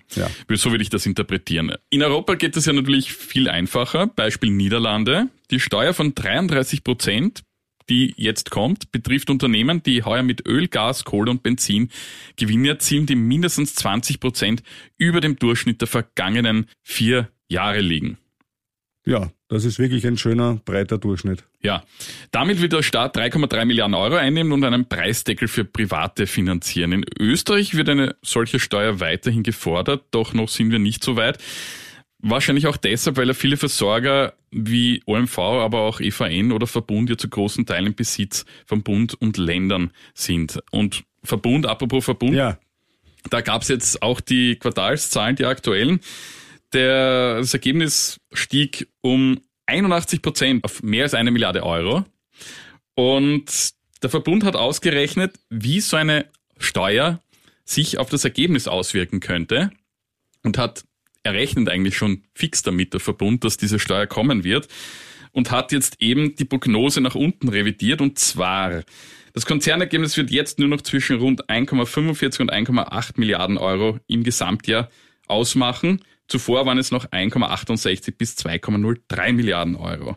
Ja. 0.48 0.56
So 0.56 0.70
würde 0.70 0.82
ich 0.82 0.90
das 0.90 1.06
interpretieren. 1.06 1.72
In 1.90 2.02
Europa 2.02 2.34
geht 2.34 2.56
es 2.56 2.66
ja 2.66 2.72
natürlich 2.72 3.12
viel 3.12 3.48
einfacher. 3.48 4.06
Beispiel 4.08 4.50
Niederlande. 4.50 5.28
Die 5.50 5.60
Steuer 5.60 5.94
von 5.94 6.14
33 6.14 6.84
Prozent 6.84 7.42
die 7.90 8.14
jetzt 8.16 8.50
kommt, 8.50 8.92
betrifft 8.92 9.30
Unternehmen, 9.30 9.82
die 9.82 10.02
heuer 10.02 10.22
mit 10.22 10.46
Öl, 10.46 10.68
Gas, 10.68 11.04
Kohle 11.04 11.30
und 11.30 11.42
Benzin 11.42 11.90
Gewinne 12.36 12.70
erzielen, 12.70 13.06
die 13.06 13.16
mindestens 13.16 13.74
20 13.74 14.20
Prozent 14.20 14.62
über 14.96 15.20
dem 15.20 15.36
Durchschnitt 15.36 15.80
der 15.80 15.88
vergangenen 15.88 16.66
vier 16.82 17.28
Jahre 17.48 17.80
liegen. 17.80 18.18
Ja, 19.06 19.30
das 19.48 19.64
ist 19.64 19.78
wirklich 19.78 20.06
ein 20.06 20.16
schöner, 20.16 20.60
breiter 20.64 20.96
Durchschnitt. 20.96 21.44
Ja, 21.62 21.84
damit 22.30 22.62
wird 22.62 22.72
der 22.72 22.82
Staat 22.82 23.16
3,3 23.16 23.66
Milliarden 23.66 23.94
Euro 23.94 24.16
einnehmen 24.16 24.52
und 24.52 24.64
einen 24.64 24.88
Preisdeckel 24.88 25.46
für 25.46 25.64
Private 25.64 26.26
finanzieren. 26.26 26.92
In 26.92 27.04
Österreich 27.18 27.74
wird 27.74 27.90
eine 27.90 28.16
solche 28.22 28.58
Steuer 28.58 29.00
weiterhin 29.00 29.42
gefordert, 29.42 30.04
doch 30.10 30.32
noch 30.32 30.48
sind 30.48 30.70
wir 30.70 30.78
nicht 30.78 31.04
so 31.04 31.16
weit. 31.16 31.38
Wahrscheinlich 32.18 32.66
auch 32.66 32.78
deshalb, 32.78 33.18
weil 33.18 33.28
ja 33.28 33.34
viele 33.34 33.58
Versorger 33.58 34.32
wie 34.50 35.02
OMV, 35.04 35.38
aber 35.38 35.80
auch 35.82 36.00
EVN 36.00 36.52
oder 36.52 36.66
Verbund 36.66 37.10
ja 37.10 37.18
zu 37.18 37.28
großen 37.28 37.66
Teilen 37.66 37.88
im 37.88 37.94
Besitz 37.94 38.46
von 38.64 38.82
Bund 38.82 39.12
und 39.20 39.36
Ländern 39.36 39.90
sind. 40.14 40.58
Und 40.70 41.04
Verbund, 41.22 41.66
apropos 41.66 42.06
Verbund, 42.06 42.34
ja. 42.34 42.58
da 43.28 43.42
gab 43.42 43.60
es 43.60 43.68
jetzt 43.68 44.02
auch 44.02 44.22
die 44.22 44.56
Quartalszahlen, 44.56 45.36
die 45.36 45.44
aktuellen. 45.44 46.00
Der, 46.74 47.36
das 47.36 47.54
Ergebnis 47.54 48.20
stieg 48.32 48.88
um 49.00 49.40
81 49.66 50.20
Prozent 50.20 50.64
auf 50.64 50.82
mehr 50.82 51.04
als 51.04 51.14
eine 51.14 51.30
Milliarde 51.30 51.64
Euro. 51.64 52.04
Und 52.94 53.72
der 54.02 54.10
Verbund 54.10 54.44
hat 54.44 54.56
ausgerechnet, 54.56 55.38
wie 55.48 55.80
so 55.80 55.96
eine 55.96 56.26
Steuer 56.58 57.20
sich 57.64 57.98
auf 57.98 58.10
das 58.10 58.24
Ergebnis 58.24 58.68
auswirken 58.68 59.20
könnte 59.20 59.70
und 60.42 60.58
hat 60.58 60.84
er 61.22 61.32
rechnet 61.32 61.70
eigentlich 61.70 61.96
schon 61.96 62.24
fix 62.34 62.62
damit, 62.62 62.92
der 62.92 63.00
Verbund, 63.00 63.44
dass 63.44 63.56
diese 63.56 63.78
Steuer 63.78 64.06
kommen 64.06 64.44
wird 64.44 64.68
und 65.32 65.50
hat 65.50 65.72
jetzt 65.72 66.00
eben 66.00 66.36
die 66.36 66.44
Prognose 66.44 67.00
nach 67.00 67.14
unten 67.14 67.48
revidiert 67.48 68.02
und 68.02 68.18
zwar 68.18 68.82
das 69.32 69.46
Konzernergebnis 69.46 70.16
wird 70.16 70.30
jetzt 70.30 70.60
nur 70.60 70.68
noch 70.68 70.82
zwischen 70.82 71.18
rund 71.18 71.48
1,45 71.48 72.42
und 72.42 72.52
1,8 72.52 73.14
Milliarden 73.16 73.58
Euro 73.58 73.98
im 74.06 74.22
Gesamtjahr 74.22 74.90
ausmachen. 75.26 76.04
Zuvor 76.28 76.66
waren 76.66 76.78
es 76.78 76.90
noch 76.90 77.06
1,68 77.06 78.14
bis 78.16 78.36
2,03 78.36 79.32
Milliarden 79.32 79.76
Euro. 79.76 80.16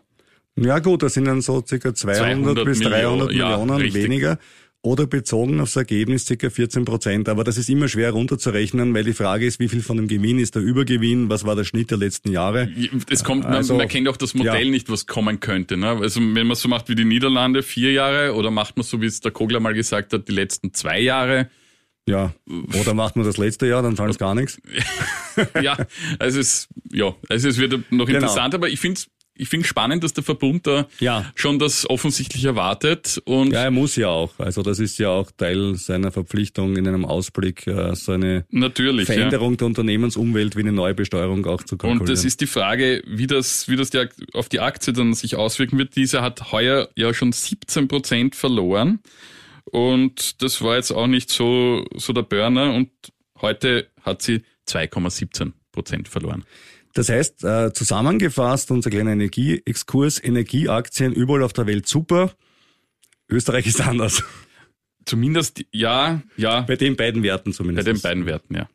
Ja 0.56 0.78
gut, 0.80 1.02
das 1.02 1.14
sind 1.14 1.26
dann 1.26 1.40
so 1.40 1.62
circa 1.66 1.94
200, 1.94 2.54
200 2.54 2.64
bis 2.64 2.80
300 2.80 3.28
Millionen, 3.28 3.68
Millionen 3.68 3.86
ja, 3.86 3.94
weniger 3.94 4.38
oder 4.82 5.06
bezogen 5.06 5.60
aufs 5.60 5.76
Ergebnis 5.76 6.26
ca. 6.26 6.50
14 6.50 6.84
Prozent. 6.84 7.28
Aber 7.28 7.42
das 7.44 7.58
ist 7.58 7.68
immer 7.68 7.88
schwer 7.88 8.12
runterzurechnen, 8.12 8.94
weil 8.94 9.04
die 9.04 9.12
Frage 9.12 9.44
ist, 9.44 9.58
wie 9.58 9.68
viel 9.68 9.82
von 9.82 9.96
dem 9.96 10.06
Gewinn 10.06 10.38
ist 10.38 10.54
der 10.54 10.62
Übergewinn, 10.62 11.28
was 11.28 11.44
war 11.44 11.56
der 11.56 11.64
Schnitt 11.64 11.90
der 11.90 11.98
letzten 11.98 12.30
Jahre. 12.30 12.70
Es 13.10 13.24
kommt, 13.24 13.44
also, 13.44 13.76
man, 13.76 13.88
kennt 13.88 14.08
auch 14.08 14.16
das 14.16 14.34
Modell 14.34 14.64
ja. 14.64 14.70
nicht, 14.70 14.88
was 14.88 15.06
kommen 15.06 15.40
könnte. 15.40 15.76
Ne? 15.76 15.88
Also 15.88 16.20
wenn 16.20 16.46
man 16.46 16.56
so 16.56 16.68
macht 16.68 16.88
wie 16.88 16.94
die 16.94 17.04
Niederlande, 17.04 17.62
vier 17.62 17.92
Jahre, 17.92 18.34
oder 18.34 18.50
macht 18.50 18.76
man 18.76 18.84
so, 18.84 19.00
wie 19.00 19.06
es 19.06 19.20
der 19.20 19.32
Kogler 19.32 19.60
mal 19.60 19.74
gesagt 19.74 20.12
hat, 20.12 20.28
die 20.28 20.32
letzten 20.32 20.72
zwei 20.72 21.00
Jahre. 21.00 21.50
Ja, 22.08 22.32
oder 22.80 22.94
macht 22.94 23.16
man 23.16 23.24
das 23.24 23.36
letzte 23.36 23.66
Jahr, 23.66 23.82
dann 23.82 23.96
zahlt 23.96 24.10
es 24.12 24.18
gar 24.18 24.34
nichts. 24.34 24.60
ja, 25.62 25.76
also 26.18 26.40
es, 26.40 26.68
ja, 26.90 27.14
also 27.28 27.48
es 27.48 27.58
wird 27.58 27.72
noch 27.90 28.06
genau. 28.06 28.18
interessant, 28.18 28.54
aber 28.54 28.68
ich 28.68 28.80
finde 28.80 28.98
es 28.98 29.08
ich 29.38 29.48
finde 29.48 29.66
spannend, 29.66 30.04
dass 30.04 30.12
der 30.12 30.24
Verbund 30.24 30.66
da 30.66 30.88
ja. 30.98 31.30
schon 31.34 31.58
das 31.58 31.88
offensichtlich 31.88 32.44
erwartet. 32.44 33.22
Und 33.24 33.52
ja, 33.52 33.62
er 33.62 33.70
muss 33.70 33.96
ja 33.96 34.08
auch. 34.08 34.38
Also 34.38 34.62
das 34.62 34.80
ist 34.80 34.98
ja 34.98 35.10
auch 35.10 35.30
Teil 35.30 35.76
seiner 35.76 36.10
Verpflichtung 36.10 36.76
in 36.76 36.86
einem 36.86 37.04
Ausblick, 37.04 37.66
äh, 37.66 37.94
so 37.94 38.12
eine 38.12 38.44
Natürlich, 38.50 39.06
Veränderung 39.06 39.52
ja. 39.52 39.58
der 39.58 39.66
Unternehmensumwelt 39.68 40.56
wie 40.56 40.60
eine 40.60 40.72
neue 40.72 40.94
Besteuerung 40.94 41.46
auch 41.46 41.62
zu 41.62 41.76
kalkulieren. 41.76 42.00
Und 42.00 42.08
das 42.10 42.24
ist 42.24 42.40
die 42.40 42.46
Frage, 42.46 43.02
wie 43.06 43.28
das, 43.28 43.68
wie 43.68 43.76
das 43.76 43.90
die, 43.90 44.04
auf 44.34 44.48
die 44.48 44.60
Aktie 44.60 44.92
dann 44.92 45.14
sich 45.14 45.36
auswirken 45.36 45.78
wird. 45.78 45.94
Diese 45.94 46.20
hat 46.20 46.50
heuer 46.52 46.88
ja 46.96 47.14
schon 47.14 47.32
17 47.32 47.86
Prozent 47.86 48.34
verloren. 48.34 48.98
Und 49.70 50.42
das 50.42 50.62
war 50.62 50.76
jetzt 50.76 50.90
auch 50.90 51.06
nicht 51.06 51.30
so, 51.30 51.84
so 51.94 52.12
der 52.12 52.22
Burner. 52.22 52.74
Und 52.74 52.90
heute 53.40 53.88
hat 54.02 54.22
sie 54.22 54.42
2,17 54.68 55.52
Prozent 55.72 56.08
verloren. 56.08 56.44
Das 56.94 57.08
heißt, 57.08 57.44
äh, 57.44 57.72
zusammengefasst, 57.72 58.70
unser 58.70 58.90
kleiner 58.90 59.12
Energieexkurs, 59.12 60.22
Energieaktien 60.22 61.12
überall 61.12 61.42
auf 61.42 61.52
der 61.52 61.66
Welt 61.66 61.86
super. 61.86 62.32
Österreich 63.28 63.66
ist 63.66 63.80
anders. 63.86 64.24
Zumindest, 65.04 65.64
ja, 65.72 66.22
ja. 66.36 66.62
Bei 66.62 66.76
den 66.76 66.96
beiden 66.96 67.22
Werten 67.22 67.52
zumindest. 67.52 67.86
Bei 67.86 67.92
den 67.92 68.00
beiden 68.00 68.26
Werten, 68.26 68.54
ja. 68.54 68.68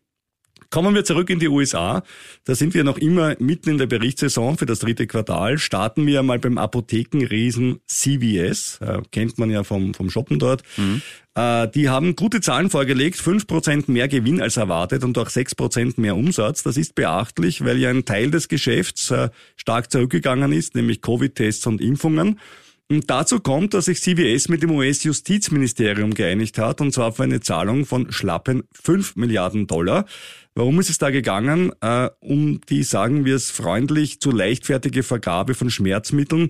Kommen 0.73 0.95
wir 0.95 1.05
zurück 1.05 1.29
in 1.29 1.37
die 1.37 1.49
USA. 1.49 2.01
Da 2.45 2.55
sind 2.55 2.73
wir 2.73 2.83
noch 2.83 2.97
immer 2.97 3.35
mitten 3.37 3.69
in 3.69 3.77
der 3.77 3.85
Berichtssaison 3.85 4.57
für 4.57 4.65
das 4.65 4.79
dritte 4.79 5.05
Quartal. 5.05 5.59
Starten 5.59 6.07
wir 6.07 6.23
mal 6.23 6.39
beim 6.39 6.57
Apothekenriesen 6.57 7.79
CVS. 7.85 8.79
Äh, 8.81 9.01
kennt 9.11 9.37
man 9.37 9.51
ja 9.51 9.63
vom, 9.63 9.93
vom 9.93 10.09
Shoppen 10.09 10.39
dort. 10.39 10.63
Mhm. 10.77 11.03
Äh, 11.35 11.67
die 11.67 11.89
haben 11.89 12.15
gute 12.15 12.41
Zahlen 12.41 12.71
vorgelegt. 12.71 13.17
fünf 13.17 13.45
Prozent 13.45 13.87
mehr 13.87 14.07
Gewinn 14.07 14.41
als 14.41 14.57
erwartet 14.57 15.03
und 15.03 15.15
auch 15.19 15.29
sechs 15.29 15.53
Prozent 15.53 15.99
mehr 15.99 16.15
Umsatz. 16.15 16.63
Das 16.63 16.75
ist 16.75 16.95
beachtlich, 16.95 17.63
weil 17.63 17.77
ja 17.77 17.91
ein 17.91 18.05
Teil 18.05 18.31
des 18.31 18.47
Geschäfts 18.47 19.11
äh, 19.11 19.29
stark 19.55 19.91
zurückgegangen 19.91 20.51
ist, 20.51 20.73
nämlich 20.73 21.03
Covid-Tests 21.03 21.67
und 21.67 21.81
Impfungen. 21.81 22.39
Und 22.89 23.09
dazu 23.09 23.39
kommt, 23.39 23.73
dass 23.73 23.85
sich 23.85 24.01
CVS 24.01 24.49
mit 24.49 24.61
dem 24.61 24.71
US-Justizministerium 24.71 26.13
geeinigt 26.13 26.57
hat, 26.57 26.81
und 26.81 26.93
zwar 26.93 27.11
für 27.11 27.23
eine 27.23 27.39
Zahlung 27.39 27.85
von 27.85 28.11
schlappen 28.11 28.63
5 28.73 29.15
Milliarden 29.15 29.67
Dollar. 29.67 30.05
Warum 30.53 30.79
ist 30.79 30.89
es 30.89 30.97
da 30.97 31.09
gegangen? 31.09 31.71
Äh, 31.81 32.09
um 32.19 32.61
die, 32.69 32.83
sagen 32.83 33.25
wir 33.25 33.35
es 33.35 33.49
freundlich, 33.49 34.19
zu 34.19 34.31
leichtfertige 34.31 35.01
Vergabe 35.01 35.55
von 35.55 35.69
Schmerzmitteln, 35.69 36.49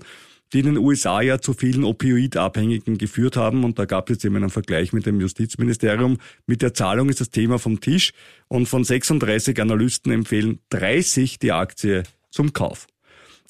die 0.52 0.60
in 0.60 0.66
den 0.66 0.76
USA 0.76 1.22
ja 1.22 1.40
zu 1.40 1.54
vielen 1.54 1.84
Opioidabhängigen 1.84 2.98
geführt 2.98 3.36
haben. 3.36 3.64
Und 3.64 3.78
da 3.78 3.86
gab 3.86 4.10
es 4.10 4.16
jetzt 4.16 4.24
eben 4.24 4.36
einen 4.36 4.50
Vergleich 4.50 4.92
mit 4.92 5.06
dem 5.06 5.20
Justizministerium. 5.20 6.18
Mit 6.46 6.62
der 6.62 6.74
Zahlung 6.74 7.08
ist 7.08 7.20
das 7.20 7.30
Thema 7.30 7.58
vom 7.58 7.80
Tisch. 7.80 8.12
Und 8.48 8.66
von 8.66 8.84
36 8.84 9.58
Analysten 9.60 10.12
empfehlen 10.12 10.58
30 10.70 11.38
die 11.38 11.52
Aktie 11.52 12.02
zum 12.30 12.52
Kauf. 12.52 12.86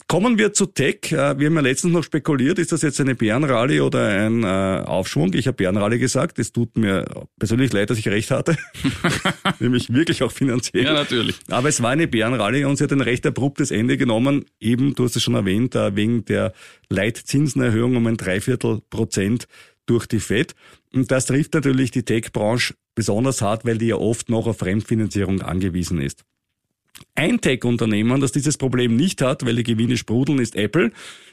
Kommen 0.07 0.39
wir 0.39 0.53
zu 0.53 0.67
Tech. 0.67 1.13
Äh, 1.13 1.39
wir 1.39 1.47
haben 1.47 1.55
ja 1.55 1.61
letztens 1.61 1.93
noch 1.93 2.05
spekuliert, 2.05 2.59
ist 2.59 2.73
das 2.73 2.83
jetzt 2.83 3.01
eine 3.01 3.15
Bärenrallye 3.15 3.81
oder 3.81 4.07
ein 4.07 4.45
äh, 4.45 4.85
Aufschwung? 4.87 5.33
Ich 5.33 5.47
habe 5.47 5.57
Bärenrallye 5.57 5.99
gesagt. 5.99 6.39
Es 6.39 6.53
tut 6.53 6.77
mir 6.77 7.05
persönlich 7.39 7.73
leid, 7.73 7.91
dass 7.91 7.99
ich 7.99 8.09
recht 8.09 8.31
hatte. 8.31 8.57
Nämlich 9.61 9.93
wirklich 9.93 10.23
auch 10.23 10.33
finanziell. 10.33 10.85
Ja, 10.85 10.93
natürlich. 10.93 11.37
Aber 11.49 11.69
es 11.69 11.83
war 11.83 11.91
eine 11.91 12.07
Bärenrallye 12.07 12.65
und 12.65 12.77
sie 12.77 12.85
hat 12.85 12.93
ein 12.93 13.01
recht 13.01 13.27
abruptes 13.27 13.71
Ende 13.71 13.97
genommen. 13.97 14.45
Eben, 14.61 14.95
du 14.95 15.05
hast 15.05 15.17
es 15.17 15.23
schon 15.23 15.35
erwähnt, 15.35 15.75
äh, 15.75 15.97
wegen 15.97 16.25
der 16.27 16.53
Leitzinsenerhöhung 16.91 17.97
um 17.97 18.07
ein 18.07 18.17
Dreiviertel 18.19 18.83
Prozent 18.91 19.49
durch 19.87 20.07
die 20.07 20.21
FED. 20.21 20.55
Und 20.93 21.11
das 21.11 21.27
trifft 21.27 21.55
natürlich 21.55 21.91
die 21.91 22.05
Tech-Branche 22.05 22.75
besonders 22.95 23.43
hart, 23.43 23.65
weil 23.65 23.79
die 23.79 23.89
ja 23.89 23.97
oft 23.97 24.29
noch 24.29 24.47
auf 24.47 24.59
Fremdfinanzierung 24.59 25.43
angewiesen 25.43 26.01
ist. 26.01 26.25
Ein 27.15 27.41
Tech-Unternehmen, 27.41 28.21
das 28.21 28.33
dieses 28.33 28.57
Problem 28.57 28.97
nicht 28.97 29.23
hat, 29.23 29.45
weil 29.45 29.57
die 29.57 29.63
Gewinne 29.63 29.97
sprudeln, 29.97 30.39
ist 30.39 30.57
Apple. 30.57 30.93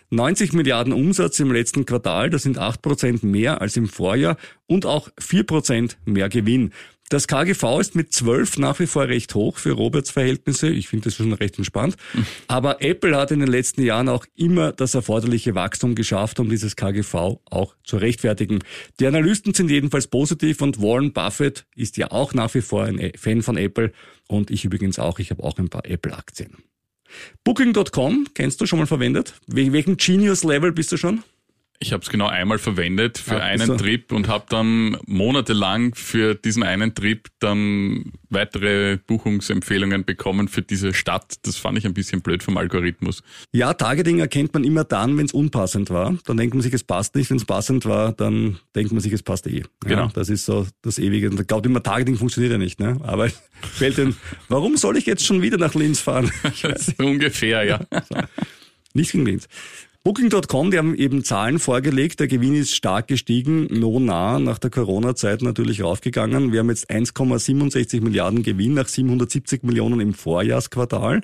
90 0.09 0.53
Milliarden 0.53 0.91
Umsatz 0.91 1.39
im 1.39 1.51
letzten 1.51 1.85
Quartal, 1.85 2.29
das 2.29 2.43
sind 2.43 2.57
8 2.57 2.81
Prozent 2.81 3.23
mehr 3.23 3.61
als 3.61 3.77
im 3.77 3.87
Vorjahr 3.87 4.37
und 4.67 4.85
auch 4.85 5.09
4 5.19 5.43
Prozent 5.45 5.97
mehr 6.05 6.29
Gewinn. 6.29 6.73
Das 7.11 7.27
KGV 7.27 7.81
ist 7.81 7.93
mit 7.93 8.13
12 8.13 8.57
nach 8.57 8.79
wie 8.79 8.87
vor 8.87 9.09
recht 9.09 9.35
hoch 9.35 9.57
für 9.57 9.73
Roberts 9.73 10.11
Verhältnisse. 10.11 10.69
Ich 10.69 10.87
finde 10.87 11.03
das 11.03 11.15
schon 11.15 11.33
recht 11.33 11.57
entspannt. 11.57 11.97
Aber 12.47 12.81
Apple 12.81 13.17
hat 13.17 13.31
in 13.31 13.41
den 13.41 13.49
letzten 13.49 13.81
Jahren 13.81 14.07
auch 14.07 14.25
immer 14.37 14.71
das 14.71 14.93
erforderliche 14.93 15.53
Wachstum 15.53 15.93
geschafft, 15.93 16.39
um 16.39 16.47
dieses 16.47 16.77
KGV 16.77 17.13
auch 17.49 17.75
zu 17.83 17.97
rechtfertigen. 17.97 18.59
Die 19.01 19.07
Analysten 19.07 19.53
sind 19.53 19.69
jedenfalls 19.69 20.07
positiv 20.07 20.61
und 20.61 20.81
Warren 20.81 21.11
Buffett 21.11 21.65
ist 21.75 21.97
ja 21.97 22.11
auch 22.11 22.33
nach 22.33 22.53
wie 22.53 22.61
vor 22.61 22.85
ein 22.85 23.11
Fan 23.17 23.41
von 23.41 23.57
Apple 23.57 23.91
und 24.29 24.49
ich 24.49 24.63
übrigens 24.63 24.97
auch. 24.97 25.19
Ich 25.19 25.31
habe 25.31 25.43
auch 25.43 25.57
ein 25.57 25.67
paar 25.67 25.85
Apple-Aktien. 25.85 26.63
Booking.com, 27.43 28.27
kennst 28.33 28.61
du 28.61 28.65
schon 28.65 28.79
mal 28.79 28.85
verwendet? 28.85 29.33
Welchen 29.47 29.97
Genius-Level 29.97 30.71
bist 30.71 30.93
du 30.93 30.97
schon? 30.97 31.25
Ich 31.83 31.93
habe 31.93 32.03
es 32.03 32.09
genau 32.09 32.27
einmal 32.27 32.59
verwendet 32.59 33.17
für 33.17 33.41
Ah, 33.41 33.45
einen 33.45 33.65
so. 33.65 33.75
Trip 33.75 34.11
und 34.11 34.27
habe 34.27 34.45
dann 34.49 34.97
monatelang 35.07 35.95
für 35.95 36.35
diesen 36.35 36.61
einen 36.61 36.93
Trip 36.93 37.27
dann 37.39 38.11
weitere 38.29 38.97
Buchungsempfehlungen 39.07 40.05
bekommen 40.05 40.47
für 40.47 40.61
diese 40.61 40.93
Stadt. 40.93 41.37
Das 41.41 41.57
fand 41.57 41.79
ich 41.79 41.85
ein 41.87 41.95
bisschen 41.95 42.21
blöd 42.21 42.43
vom 42.43 42.57
Algorithmus. 42.57 43.23
Ja, 43.51 43.73
Targeting 43.73 44.19
erkennt 44.19 44.53
man 44.53 44.63
immer 44.63 44.83
dann, 44.83 45.17
wenn 45.17 45.25
es 45.25 45.31
unpassend 45.33 45.89
war. 45.89 46.15
Dann 46.25 46.37
denkt 46.37 46.53
man 46.53 46.61
sich, 46.61 46.71
es 46.73 46.83
passt 46.83 47.15
nicht. 47.15 47.31
Wenn 47.31 47.37
es 47.37 47.45
passend 47.45 47.85
war, 47.85 48.11
dann 48.13 48.59
denkt 48.75 48.91
man 48.91 49.01
sich, 49.01 49.11
es 49.11 49.23
passt 49.23 49.47
eh. 49.47 49.61
Ja, 49.61 49.65
Genau. 49.83 50.07
Das 50.13 50.29
ist 50.29 50.45
so 50.45 50.67
das 50.83 50.99
Ewige. 50.99 51.31
Und 51.31 51.39
ich 51.39 51.47
glaube 51.47 51.67
immer, 51.67 51.81
Targeting 51.81 52.15
funktioniert 52.15 52.51
ja 52.51 52.59
nicht. 52.59 52.79
Ne? 52.79 52.99
Aber 53.01 53.27
fällt 53.73 53.97
denn, 53.97 54.15
warum 54.49 54.77
soll 54.77 54.97
ich 54.97 55.07
jetzt 55.07 55.25
schon 55.25 55.41
wieder 55.41 55.57
nach 55.57 55.73
Linz 55.73 55.99
fahren? 55.99 56.31
Ungefähr, 56.99 57.63
ja. 57.63 57.79
Nicht 58.93 59.13
gegen 59.13 59.25
Linz. 59.25 59.47
Booking.com, 60.03 60.71
die 60.71 60.79
haben 60.79 60.95
eben 60.95 61.23
Zahlen 61.23 61.59
vorgelegt. 61.59 62.19
Der 62.19 62.27
Gewinn 62.27 62.55
ist 62.55 62.75
stark 62.75 63.07
gestiegen, 63.07 63.67
no 63.69 63.99
nah, 63.99 64.39
nach 64.39 64.57
der 64.57 64.71
Corona-Zeit 64.71 65.43
natürlich 65.43 65.83
raufgegangen. 65.83 66.51
Wir 66.51 66.61
haben 66.61 66.69
jetzt 66.69 66.89
1,67 66.89 68.01
Milliarden 68.01 68.41
Gewinn 68.41 68.73
nach 68.73 68.87
770 68.87 69.61
Millionen 69.61 69.99
im 69.99 70.15
Vorjahresquartal. 70.15 71.21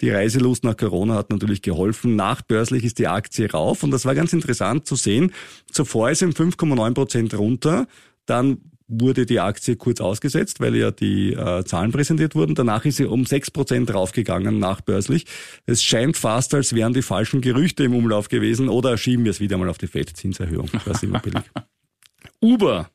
Die 0.00 0.10
Reiselust 0.10 0.64
nach 0.64 0.76
Corona 0.76 1.14
hat 1.14 1.30
natürlich 1.30 1.62
geholfen. 1.62 2.16
Nachbörslich 2.16 2.82
ist 2.82 2.98
die 2.98 3.06
Aktie 3.06 3.48
rauf 3.48 3.84
und 3.84 3.92
das 3.92 4.04
war 4.04 4.16
ganz 4.16 4.32
interessant 4.32 4.86
zu 4.86 4.96
sehen. 4.96 5.32
Zuvor 5.70 6.10
ist 6.10 6.18
sie 6.18 6.24
um 6.26 6.32
5,9 6.32 6.94
Prozent 6.94 7.38
runter. 7.38 7.86
Dann 8.26 8.58
wurde 8.88 9.26
die 9.26 9.40
Aktie 9.40 9.74
kurz 9.76 10.00
ausgesetzt, 10.00 10.60
weil 10.60 10.76
ja 10.76 10.90
die 10.92 11.32
äh, 11.32 11.64
Zahlen 11.64 11.90
präsentiert 11.90 12.34
wurden. 12.36 12.54
Danach 12.54 12.84
ist 12.84 12.96
sie 12.98 13.04
um 13.06 13.26
6 13.26 13.50
Prozent 13.50 13.92
raufgegangen, 13.92 14.58
nachbörslich. 14.60 15.26
Es 15.66 15.82
scheint 15.82 16.16
fast, 16.16 16.54
als 16.54 16.72
wären 16.74 16.92
die 16.92 17.02
falschen 17.02 17.40
Gerüchte 17.40 17.82
im 17.84 17.94
Umlauf 17.96 18.28
gewesen 18.28 18.68
oder 18.68 18.96
schieben 18.96 19.24
wir 19.24 19.30
es 19.30 19.40
wieder 19.40 19.58
mal 19.58 19.68
auf 19.68 19.78
die 19.78 19.88
FED-Zinserhöhung. 19.88 20.70
Das 20.84 20.98
ist 20.98 21.02
immer 21.02 21.18
billig. 21.18 21.42
Uber. 22.40 22.90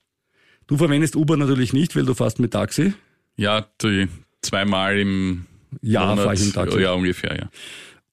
Du 0.68 0.78
verwendest 0.78 1.16
Uber 1.16 1.36
natürlich 1.36 1.74
nicht, 1.74 1.96
weil 1.96 2.06
du 2.06 2.14
fährst 2.14 2.40
mit 2.40 2.52
Taxi. 2.52 2.94
Ja, 3.36 3.66
die 3.82 4.08
zweimal 4.42 4.98
im 4.98 5.46
Ja, 5.82 6.06
Monat. 6.06 6.24
fahr 6.26 6.34
ich 6.34 6.42
im 6.46 6.54
Taxi. 6.54 6.80
Ja, 6.82 6.94
ungefähr, 6.94 7.36
ja. 7.36 7.50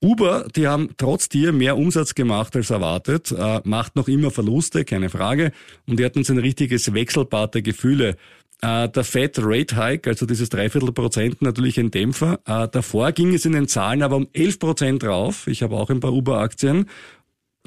Uber, 0.01 0.47
die 0.55 0.69
haben 0.69 0.91
trotz 0.97 1.29
dir 1.29 1.53
mehr 1.53 1.77
Umsatz 1.77 2.15
gemacht 2.15 2.55
als 2.55 2.71
erwartet, 2.71 3.33
äh, 3.33 3.61
macht 3.65 3.97
noch 3.97 4.07
immer 4.07 4.31
Verluste, 4.31 4.85
keine 4.85 5.11
Frage. 5.11 5.53
Und 5.87 5.99
die 5.99 6.05
hatten 6.05 6.23
so 6.23 6.33
ein 6.33 6.39
richtiges 6.39 6.95
Wechselbad 6.95 7.55
der 7.55 7.63
Gefühle. 7.63 8.17
Äh, 8.61 8.89
der 8.89 9.05
Fed 9.05 9.39
Rate 9.39 9.77
Hike, 9.77 10.11
also 10.11 10.25
dieses 10.25 10.51
Dreiviertel 10.51 10.93
Prozent, 10.93 11.43
natürlich 11.43 11.81
ein 11.81 11.91
Dämpfer. 11.91 12.41
Äh, 12.47 12.69
davor 12.69 13.11
ging 13.13 13.35
es 13.35 13.45
in 13.45 13.53
den 13.53 13.67
Zahlen 13.67 14.03
aber 14.03 14.17
um 14.17 14.29
11 14.33 14.59
Prozent 14.61 15.05
rauf. 15.05 15.49
Ich 15.49 15.63
habe 15.63 15.77
auch 15.77 15.91
ein 15.91 16.01
paar 16.01 16.13
Uber-Aktien. 16.13 16.87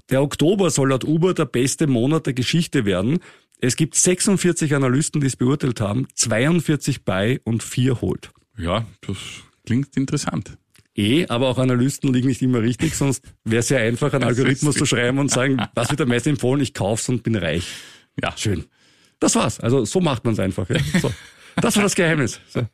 Der 0.10 0.22
Oktober 0.22 0.70
soll 0.70 0.90
laut 0.90 1.04
Uber 1.04 1.34
der 1.34 1.46
beste 1.46 1.88
Monat 1.88 2.26
der 2.26 2.34
Geschichte 2.34 2.86
werden. 2.86 3.20
Es 3.60 3.76
gibt 3.76 3.96
46 3.96 4.74
Analysten, 4.74 5.22
die 5.22 5.28
es 5.28 5.36
beurteilt 5.36 5.82
haben, 5.82 6.08
42 6.16 7.04
bei 7.04 7.42
und 7.44 7.62
4 7.62 8.02
holt. 8.02 8.32
Ja, 8.58 8.86
das 9.02 9.18
klingt 9.66 9.96
interessant. 9.96 10.58
Eh, 10.96 11.26
aber 11.28 11.48
auch 11.48 11.58
Analysten 11.58 12.14
liegen 12.14 12.28
nicht 12.28 12.42
immer 12.42 12.62
richtig, 12.62 12.96
sonst 12.96 13.24
wäre 13.46 13.62
es 13.62 13.70
ja 13.70 13.78
einfach, 13.78 14.12
einen 14.14 14.22
Das 14.22 14.38
Algorithmus 14.38 14.76
zu 14.76 14.86
schreiben 14.86 15.20
und 15.20 15.32
sagen, 15.32 15.62
was 15.74 15.90
wird 15.90 16.02
am 16.02 16.10
meisten 16.10 16.30
empfohlen, 16.30 16.62
ich 16.62 16.74
kauf's 16.74 17.08
und 17.08 17.24
bin 17.24 17.36
reich. 17.36 17.66
Ja, 18.22 18.34
Schön. 18.36 18.66
Das 19.22 19.36
war's. 19.36 19.60
Also 19.60 19.86
so 19.86 20.02
macht 20.02 20.26
man's 20.26 20.40
einfach. 20.40 20.68
Ja. 20.70 20.80
So. 21.00 21.14
Das 21.62 21.76
war 21.76 21.84
das 21.84 21.96
Geheimnis. 21.96 22.40
So. 22.50 22.66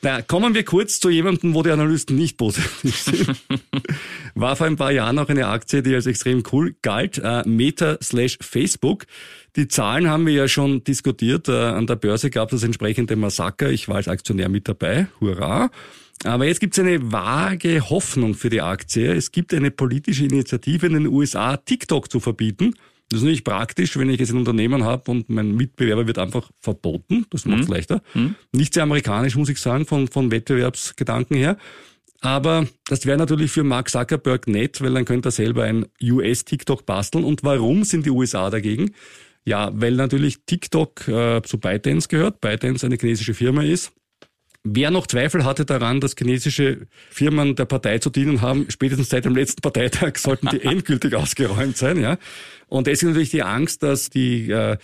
Na, 0.00 0.22
kommen 0.22 0.54
wir 0.54 0.64
kurz 0.64 1.00
zu 1.00 1.10
jemandem, 1.10 1.54
wo 1.54 1.62
die 1.62 1.70
Analysten 1.70 2.16
nicht 2.16 2.38
positiv 2.38 2.96
sind. 2.96 3.36
War 4.34 4.54
vor 4.54 4.66
ein 4.68 4.76
paar 4.76 4.92
Jahren 4.92 5.18
auch 5.18 5.28
eine 5.28 5.48
Aktie, 5.48 5.82
die 5.82 5.94
als 5.94 6.06
extrem 6.06 6.44
cool 6.52 6.76
galt, 6.82 7.18
äh, 7.18 7.42
Meta 7.46 7.98
slash 8.00 8.38
Facebook. 8.40 9.06
Die 9.56 9.66
Zahlen 9.66 10.08
haben 10.08 10.24
wir 10.26 10.32
ja 10.32 10.48
schon 10.48 10.84
diskutiert. 10.84 11.48
Äh, 11.48 11.52
an 11.52 11.86
der 11.88 11.96
Börse 11.96 12.30
gab 12.30 12.52
es 12.52 12.60
das 12.60 12.62
entsprechende 12.62 13.16
Massaker. 13.16 13.70
Ich 13.70 13.88
war 13.88 13.96
als 13.96 14.08
Aktionär 14.08 14.48
mit 14.48 14.68
dabei. 14.68 15.08
Hurra. 15.20 15.70
Aber 16.24 16.46
jetzt 16.46 16.60
gibt 16.60 16.76
es 16.76 16.84
eine 16.84 17.12
vage 17.12 17.88
Hoffnung 17.90 18.34
für 18.34 18.50
die 18.50 18.60
Aktie. 18.60 19.12
Es 19.12 19.30
gibt 19.30 19.54
eine 19.54 19.70
politische 19.70 20.24
Initiative 20.24 20.86
in 20.86 20.94
den 20.94 21.06
USA, 21.06 21.56
TikTok 21.56 22.10
zu 22.10 22.20
verbieten. 22.20 22.74
Das 23.08 23.18
ist 23.18 23.24
natürlich 23.24 23.44
praktisch, 23.44 23.96
wenn 23.96 24.10
ich 24.10 24.20
jetzt 24.20 24.32
ein 24.32 24.38
Unternehmen 24.38 24.84
habe 24.84 25.10
und 25.10 25.30
mein 25.30 25.54
Mitbewerber 25.54 26.06
wird 26.06 26.18
einfach 26.18 26.50
verboten. 26.60 27.24
Das 27.30 27.46
macht 27.46 27.62
es 27.62 27.68
leichter. 27.68 28.02
Nicht 28.52 28.74
sehr 28.74 28.82
amerikanisch, 28.82 29.34
muss 29.36 29.48
ich 29.48 29.58
sagen, 29.60 29.86
von, 29.86 30.08
von 30.08 30.30
Wettbewerbsgedanken 30.30 31.36
her. 31.36 31.56
Aber 32.20 32.66
das 32.86 33.06
wäre 33.06 33.16
natürlich 33.16 33.50
für 33.50 33.62
Mark 33.62 33.88
Zuckerberg 33.88 34.48
nett, 34.48 34.80
weil 34.82 34.92
dann 34.92 35.04
könnte 35.04 35.28
er 35.28 35.32
selber 35.32 35.64
ein 35.64 35.86
US-TikTok 36.02 36.84
basteln. 36.84 37.24
Und 37.24 37.44
warum 37.44 37.84
sind 37.84 38.04
die 38.04 38.10
USA 38.10 38.50
dagegen? 38.50 38.90
Ja, 39.44 39.70
weil 39.72 39.92
natürlich 39.94 40.44
TikTok 40.44 41.08
äh, 41.08 41.42
zu 41.42 41.58
ByteDance 41.58 42.08
gehört. 42.08 42.40
ByteDance 42.40 42.84
eine 42.84 42.98
chinesische 42.98 43.32
Firma 43.32 43.62
ist. 43.62 43.92
Wer 44.70 44.90
noch 44.90 45.06
Zweifel 45.06 45.44
hatte 45.44 45.64
daran, 45.64 46.00
dass 46.00 46.14
chinesische 46.16 46.86
Firmen 47.10 47.54
der 47.54 47.64
Partei 47.64 47.98
zu 47.98 48.10
dienen 48.10 48.42
haben, 48.42 48.66
spätestens 48.68 49.08
seit 49.08 49.24
dem 49.24 49.34
letzten 49.34 49.62
Parteitag 49.62 50.16
sollten 50.16 50.48
die 50.48 50.62
endgültig 50.62 51.14
ausgeräumt 51.14 51.76
sein, 51.76 52.00
ja. 52.00 52.18
Und 52.66 52.86
es 52.86 53.02
ist 53.02 53.08
natürlich 53.08 53.30
die 53.30 53.42
Angst, 53.42 53.82
dass 53.82 54.10
die 54.10 54.50
äh, 54.50 54.76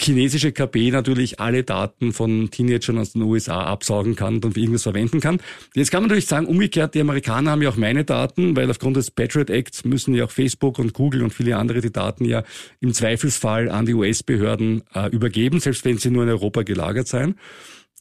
chinesische 0.00 0.52
KP 0.52 0.90
natürlich 0.90 1.40
alle 1.40 1.64
Daten 1.64 2.12
von 2.12 2.50
Teenagern 2.50 2.98
aus 2.98 3.12
den 3.12 3.22
USA 3.22 3.64
absaugen 3.64 4.16
kann 4.16 4.36
und 4.36 4.54
für 4.54 4.60
irgendwas 4.60 4.84
verwenden 4.84 5.20
kann. 5.20 5.38
Jetzt 5.74 5.90
kann 5.90 6.02
man 6.02 6.08
natürlich 6.08 6.26
sagen, 6.26 6.46
umgekehrt, 6.46 6.94
die 6.94 7.00
Amerikaner 7.00 7.50
haben 7.52 7.62
ja 7.62 7.68
auch 7.68 7.76
meine 7.76 8.04
Daten, 8.04 8.56
weil 8.56 8.70
aufgrund 8.70 8.96
des 8.96 9.10
Patriot 9.10 9.50
Acts 9.50 9.84
müssen 9.84 10.14
ja 10.14 10.24
auch 10.24 10.30
Facebook 10.30 10.78
und 10.78 10.92
Google 10.92 11.22
und 11.22 11.32
viele 11.32 11.56
andere 11.56 11.80
die 11.80 11.92
Daten 11.92 12.24
ja 12.24 12.42
im 12.80 12.92
Zweifelsfall 12.92 13.68
an 13.70 13.86
die 13.86 13.94
US-Behörden 13.94 14.82
äh, 14.94 15.08
übergeben, 15.10 15.60
selbst 15.60 15.84
wenn 15.84 15.98
sie 15.98 16.10
nur 16.10 16.24
in 16.24 16.30
Europa 16.30 16.62
gelagert 16.62 17.08
seien. 17.08 17.36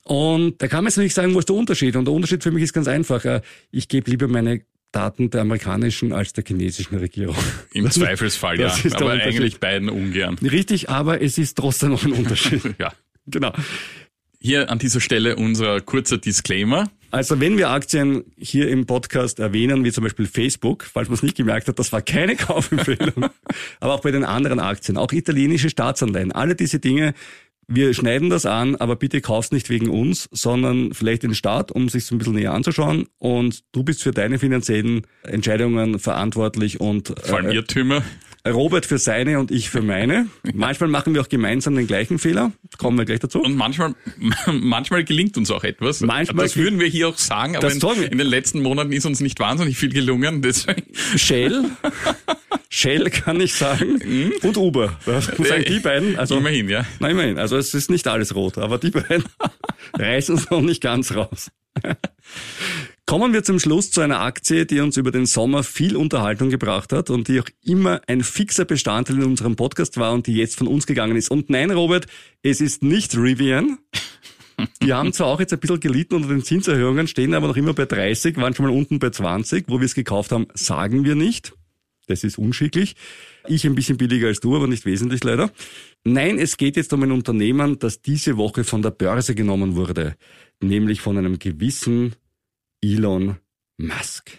Und 0.03 0.61
da 0.61 0.67
kann 0.67 0.83
man 0.83 0.89
jetzt 0.89 0.97
nicht 0.97 1.13
sagen, 1.13 1.33
wo 1.33 1.39
ist 1.39 1.49
der 1.49 1.55
Unterschied? 1.55 1.95
Und 1.95 2.05
der 2.05 2.13
Unterschied 2.13 2.43
für 2.43 2.51
mich 2.51 2.63
ist 2.63 2.73
ganz 2.73 2.87
einfach. 2.87 3.23
äh, 3.25 3.41
Ich 3.71 3.87
gebe 3.87 4.09
lieber 4.09 4.27
meine 4.27 4.61
Daten 4.91 5.29
der 5.29 5.41
amerikanischen 5.41 6.11
als 6.11 6.33
der 6.33 6.43
chinesischen 6.45 6.97
Regierung. 6.97 7.35
im 7.73 7.85
Das- 7.85 7.93
Zweifelsfall, 7.95 8.59
ja. 8.59 8.75
Aber 8.95 9.11
eigentlich 9.11 9.59
beiden 9.59 9.89
ungern. 9.89 10.37
Richtig, 10.41 10.89
aber 10.89 11.21
es 11.21 11.37
ist 11.37 11.57
trotzdem 11.57 11.89
noch 11.91 12.03
ein 12.03 12.11
Unterschied. 12.13 12.61
Ja. 12.79 12.91
genau. 13.27 13.53
Hier 14.43 14.71
an 14.71 14.79
dieser 14.79 14.99
Stelle 15.01 15.35
unser 15.35 15.81
kurzer 15.81 16.17
Disclaimer. 16.17 16.89
Also 17.11 17.39
wenn 17.39 17.57
wir 17.57 17.69
Aktien 17.69 18.23
hier 18.37 18.69
im 18.69 18.85
Podcast 18.87 19.39
erwähnen, 19.39 19.83
wie 19.83 19.91
zum 19.91 20.03
Beispiel 20.03 20.25
Facebook, 20.25 20.83
falls 20.91 21.09
man 21.09 21.15
es 21.15 21.21
nicht 21.23 21.37
gemerkt 21.37 21.67
hat, 21.67 21.77
das 21.77 21.91
war 21.91 22.01
keine 22.01 22.35
Kaufempfehlung, 22.37 23.29
aber 23.79 23.93
auch 23.93 23.99
bei 24.01 24.09
den 24.11 24.23
anderen 24.23 24.59
Aktien, 24.59 24.97
auch 24.97 25.11
italienische 25.11 25.69
Staatsanleihen, 25.69 26.31
alle 26.31 26.55
diese 26.55 26.79
Dinge, 26.79 27.13
wir 27.73 27.93
schneiden 27.93 28.29
das 28.29 28.45
an, 28.45 28.75
aber 28.75 28.95
bitte 28.95 29.21
kauf's 29.21 29.51
nicht 29.51 29.69
wegen 29.69 29.89
uns, 29.89 30.27
sondern 30.31 30.93
vielleicht 30.93 31.23
den 31.23 31.35
Staat, 31.35 31.71
um 31.71 31.89
sich 31.89 32.11
ein 32.11 32.17
bisschen 32.17 32.35
näher 32.35 32.53
anzuschauen. 32.53 33.07
Und 33.17 33.63
du 33.71 33.83
bist 33.83 34.03
für 34.03 34.11
deine 34.11 34.39
finanziellen 34.39 35.07
Entscheidungen 35.23 35.99
verantwortlich 35.99 36.79
und 36.81 37.13
Vor 37.23 37.37
allem 37.37 37.49
äh, 37.49 37.55
Irrtümer. 37.55 38.03
Robert 38.47 38.87
für 38.87 38.97
seine 38.97 39.39
und 39.39 39.51
ich 39.51 39.69
für 39.69 39.81
meine. 39.81 40.27
Manchmal 40.53 40.89
machen 40.89 41.13
wir 41.13 41.21
auch 41.21 41.29
gemeinsam 41.29 41.75
den 41.75 41.87
gleichen 41.87 42.17
Fehler. 42.19 42.51
Kommen 42.77 42.97
wir 42.97 43.05
gleich 43.05 43.19
dazu. 43.19 43.41
Und 43.41 43.55
manchmal, 43.55 43.93
manchmal 44.51 45.03
gelingt 45.03 45.37
uns 45.37 45.51
auch 45.51 45.63
etwas. 45.63 46.01
Manchmal 46.01 46.45
das 46.45 46.57
würden 46.57 46.79
wir 46.79 46.87
hier 46.87 47.07
auch 47.07 47.17
sagen, 47.17 47.55
aber 47.55 47.71
in, 47.71 47.79
in 48.03 48.17
den 48.17 48.27
letzten 48.27 48.61
Monaten 48.61 48.91
ist 48.91 49.05
uns 49.05 49.19
nicht 49.19 49.39
wahnsinnig 49.39 49.77
viel 49.77 49.89
gelungen. 49.89 50.41
Deswegen, 50.41 50.83
Shell, 51.15 51.65
Shell 52.73 53.09
kann 53.09 53.41
ich 53.41 53.53
sagen, 53.53 54.01
und 54.43 54.55
Uber. 54.55 54.97
Das 55.05 55.37
muss 55.37 55.49
sagen, 55.49 55.65
die 55.67 55.79
beiden, 55.79 56.17
also 56.17 56.37
immerhin, 56.37 56.69
ja. 56.69 56.85
Na, 56.99 57.09
immerhin. 57.09 57.37
Also 57.37 57.57
es 57.57 57.73
ist 57.73 57.91
nicht 57.91 58.07
alles 58.07 58.33
rot, 58.33 58.57
aber 58.57 58.77
die 58.77 58.91
beiden 58.91 59.25
reißen 59.93 60.37
es 60.37 60.49
noch 60.49 60.61
nicht 60.61 60.81
ganz 60.81 61.13
raus. 61.13 61.51
Kommen 63.05 63.33
wir 63.33 63.43
zum 63.43 63.59
Schluss 63.59 63.91
zu 63.91 63.99
einer 63.99 64.21
Aktie, 64.21 64.65
die 64.65 64.79
uns 64.79 64.95
über 64.95 65.11
den 65.11 65.25
Sommer 65.25 65.63
viel 65.63 65.97
Unterhaltung 65.97 66.49
gebracht 66.49 66.93
hat 66.93 67.09
und 67.09 67.27
die 67.27 67.41
auch 67.41 67.47
immer 67.61 67.99
ein 68.07 68.23
fixer 68.23 68.63
Bestandteil 68.63 69.17
in 69.17 69.23
unserem 69.23 69.57
Podcast 69.57 69.97
war 69.97 70.13
und 70.13 70.27
die 70.27 70.35
jetzt 70.35 70.57
von 70.57 70.67
uns 70.67 70.87
gegangen 70.87 71.17
ist. 71.17 71.29
Und 71.29 71.49
nein, 71.49 71.71
Robert, 71.71 72.07
es 72.41 72.61
ist 72.61 72.83
nicht 72.83 73.17
Rivian. 73.17 73.79
Die 74.81 74.93
haben 74.93 75.11
zwar 75.11 75.27
auch 75.27 75.41
jetzt 75.41 75.51
ein 75.51 75.59
bisschen 75.59 75.81
gelitten 75.81 76.15
unter 76.15 76.29
den 76.29 76.43
Zinserhöhungen, 76.43 77.07
stehen 77.07 77.33
aber 77.33 77.49
noch 77.49 77.57
immer 77.57 77.73
bei 77.73 77.85
30, 77.85 78.37
waren 78.37 78.55
schon 78.55 78.65
mal 78.65 78.73
unten 78.73 78.99
bei 78.99 79.09
20. 79.09 79.65
Wo 79.67 79.81
wir 79.81 79.85
es 79.85 79.93
gekauft 79.93 80.31
haben, 80.31 80.47
sagen 80.53 81.03
wir 81.03 81.15
nicht. 81.15 81.51
Das 82.07 82.23
ist 82.23 82.37
unschicklich. 82.37 82.95
Ich 83.47 83.65
ein 83.65 83.75
bisschen 83.75 83.97
billiger 83.97 84.27
als 84.27 84.39
du, 84.39 84.55
aber 84.55 84.67
nicht 84.67 84.85
wesentlich 84.85 85.23
leider. 85.23 85.51
Nein, 86.03 86.39
es 86.39 86.57
geht 86.57 86.77
jetzt 86.77 86.91
um 86.93 87.03
ein 87.03 87.11
Unternehmen, 87.11 87.79
das 87.79 88.01
diese 88.01 88.37
Woche 88.37 88.63
von 88.63 88.81
der 88.81 88.91
Börse 88.91 89.35
genommen 89.35 89.75
wurde, 89.75 90.15
nämlich 90.61 91.01
von 91.01 91.17
einem 91.17 91.39
gewissen 91.39 92.15
Elon 92.83 93.37
Musk. 93.77 94.31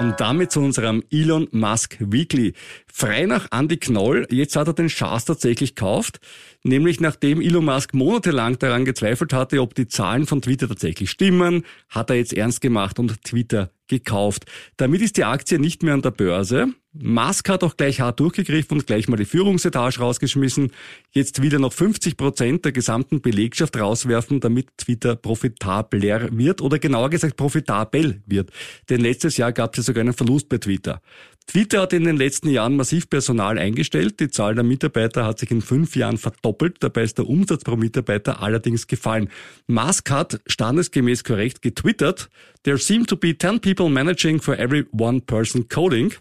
Und 0.00 0.18
damit 0.18 0.50
zu 0.50 0.58
unserem 0.60 1.04
Elon 1.10 1.46
Musk 1.52 1.96
Weekly. 2.00 2.54
Frei 2.92 3.26
nach 3.26 3.46
Andy 3.52 3.76
Knoll, 3.76 4.26
jetzt 4.30 4.56
hat 4.56 4.66
er 4.66 4.74
den 4.74 4.88
Schaß 4.88 5.26
tatsächlich 5.26 5.76
gekauft, 5.76 6.18
nämlich 6.64 7.00
nachdem 7.00 7.40
Elon 7.40 7.64
Musk 7.64 7.94
monatelang 7.94 8.58
daran 8.58 8.84
gezweifelt 8.84 9.32
hatte, 9.32 9.60
ob 9.60 9.74
die 9.74 9.88
Zahlen 9.88 10.26
von 10.26 10.42
Twitter 10.42 10.68
tatsächlich 10.68 11.10
stimmen, 11.10 11.64
hat 11.88 12.10
er 12.10 12.16
jetzt 12.16 12.32
ernst 12.32 12.60
gemacht 12.60 12.98
und 12.98 13.22
Twitter 13.22 13.70
gekauft. 13.88 14.46
Damit 14.76 15.02
ist 15.02 15.16
die 15.16 15.24
Aktie 15.24 15.58
nicht 15.58 15.82
mehr 15.82 15.94
an 15.94 16.02
der 16.02 16.12
Börse. 16.12 16.68
Musk 16.94 17.48
hat 17.48 17.64
auch 17.64 17.76
gleich 17.76 18.00
hart 18.00 18.20
durchgegriffen 18.20 18.78
und 18.78 18.86
gleich 18.86 19.08
mal 19.08 19.16
die 19.16 19.24
Führungsetage 19.24 19.98
rausgeschmissen. 19.98 20.72
Jetzt 21.10 21.40
wieder 21.40 21.58
noch 21.58 21.72
50 21.72 22.16
Prozent 22.16 22.64
der 22.64 22.72
gesamten 22.72 23.20
Belegschaft 23.22 23.78
rauswerfen, 23.78 24.40
damit 24.40 24.68
Twitter 24.76 25.16
profitabler 25.16 26.28
wird 26.32 26.60
oder 26.60 26.78
genauer 26.78 27.10
gesagt 27.10 27.36
profitabel 27.36 28.22
wird. 28.26 28.50
Denn 28.90 29.00
letztes 29.00 29.38
Jahr 29.38 29.52
gab 29.52 29.72
es 29.72 29.78
ja 29.78 29.82
sogar 29.84 30.02
einen 30.02 30.12
Verlust 30.12 30.48
bei 30.48 30.58
Twitter. 30.58 31.00
Twitter 31.46 31.82
hat 31.82 31.92
in 31.92 32.04
den 32.04 32.16
letzten 32.16 32.48
Jahren 32.48 32.76
massiv 32.76 33.10
Personal 33.10 33.58
eingestellt. 33.58 34.20
Die 34.20 34.30
Zahl 34.30 34.54
der 34.54 34.64
Mitarbeiter 34.64 35.24
hat 35.24 35.38
sich 35.38 35.50
in 35.50 35.60
fünf 35.60 35.96
Jahren 35.96 36.18
verdoppelt. 36.18 36.76
Dabei 36.80 37.02
ist 37.02 37.18
der 37.18 37.28
Umsatz 37.28 37.64
pro 37.64 37.76
Mitarbeiter 37.76 38.42
allerdings 38.42 38.86
gefallen. 38.86 39.28
Musk 39.66 40.10
hat 40.10 40.40
standesgemäß 40.46 41.24
korrekt 41.24 41.62
getwittert. 41.62 42.30
There 42.62 42.78
seem 42.78 43.06
to 43.06 43.16
be 43.16 43.36
10 43.36 43.60
people 43.60 43.88
managing 43.88 44.40
for 44.40 44.58
every 44.58 44.86
one 44.92 45.20
person 45.20 45.68
coding. 45.68 46.14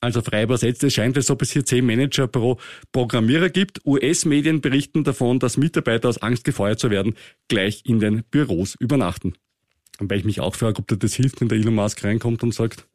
Also 0.00 0.22
frei 0.22 0.44
übersetzt, 0.44 0.82
es 0.82 0.94
scheint, 0.94 1.16
als 1.16 1.30
ob 1.30 1.42
es 1.42 1.50
hier 1.50 1.64
zehn 1.64 1.84
Manager 1.84 2.26
pro 2.26 2.58
Programmierer 2.90 3.50
gibt. 3.50 3.84
US-Medien 3.84 4.62
berichten 4.62 5.04
davon, 5.04 5.38
dass 5.38 5.58
Mitarbeiter 5.58 6.08
aus 6.08 6.18
Angst 6.18 6.44
gefeuert 6.44 6.80
zu 6.80 6.90
werden, 6.90 7.14
gleich 7.48 7.82
in 7.84 8.00
den 8.00 8.24
Büros 8.30 8.76
übernachten. 8.80 9.34
Wobei 9.98 10.16
ich 10.16 10.24
mich 10.24 10.40
auch 10.40 10.54
frage, 10.54 10.78
ob 10.78 10.88
das 10.88 11.14
hilft, 11.14 11.42
wenn 11.42 11.48
der 11.48 11.58
Elon 11.58 11.74
Musk 11.74 12.02
reinkommt 12.02 12.42
und 12.42 12.54
sagt, 12.54 12.86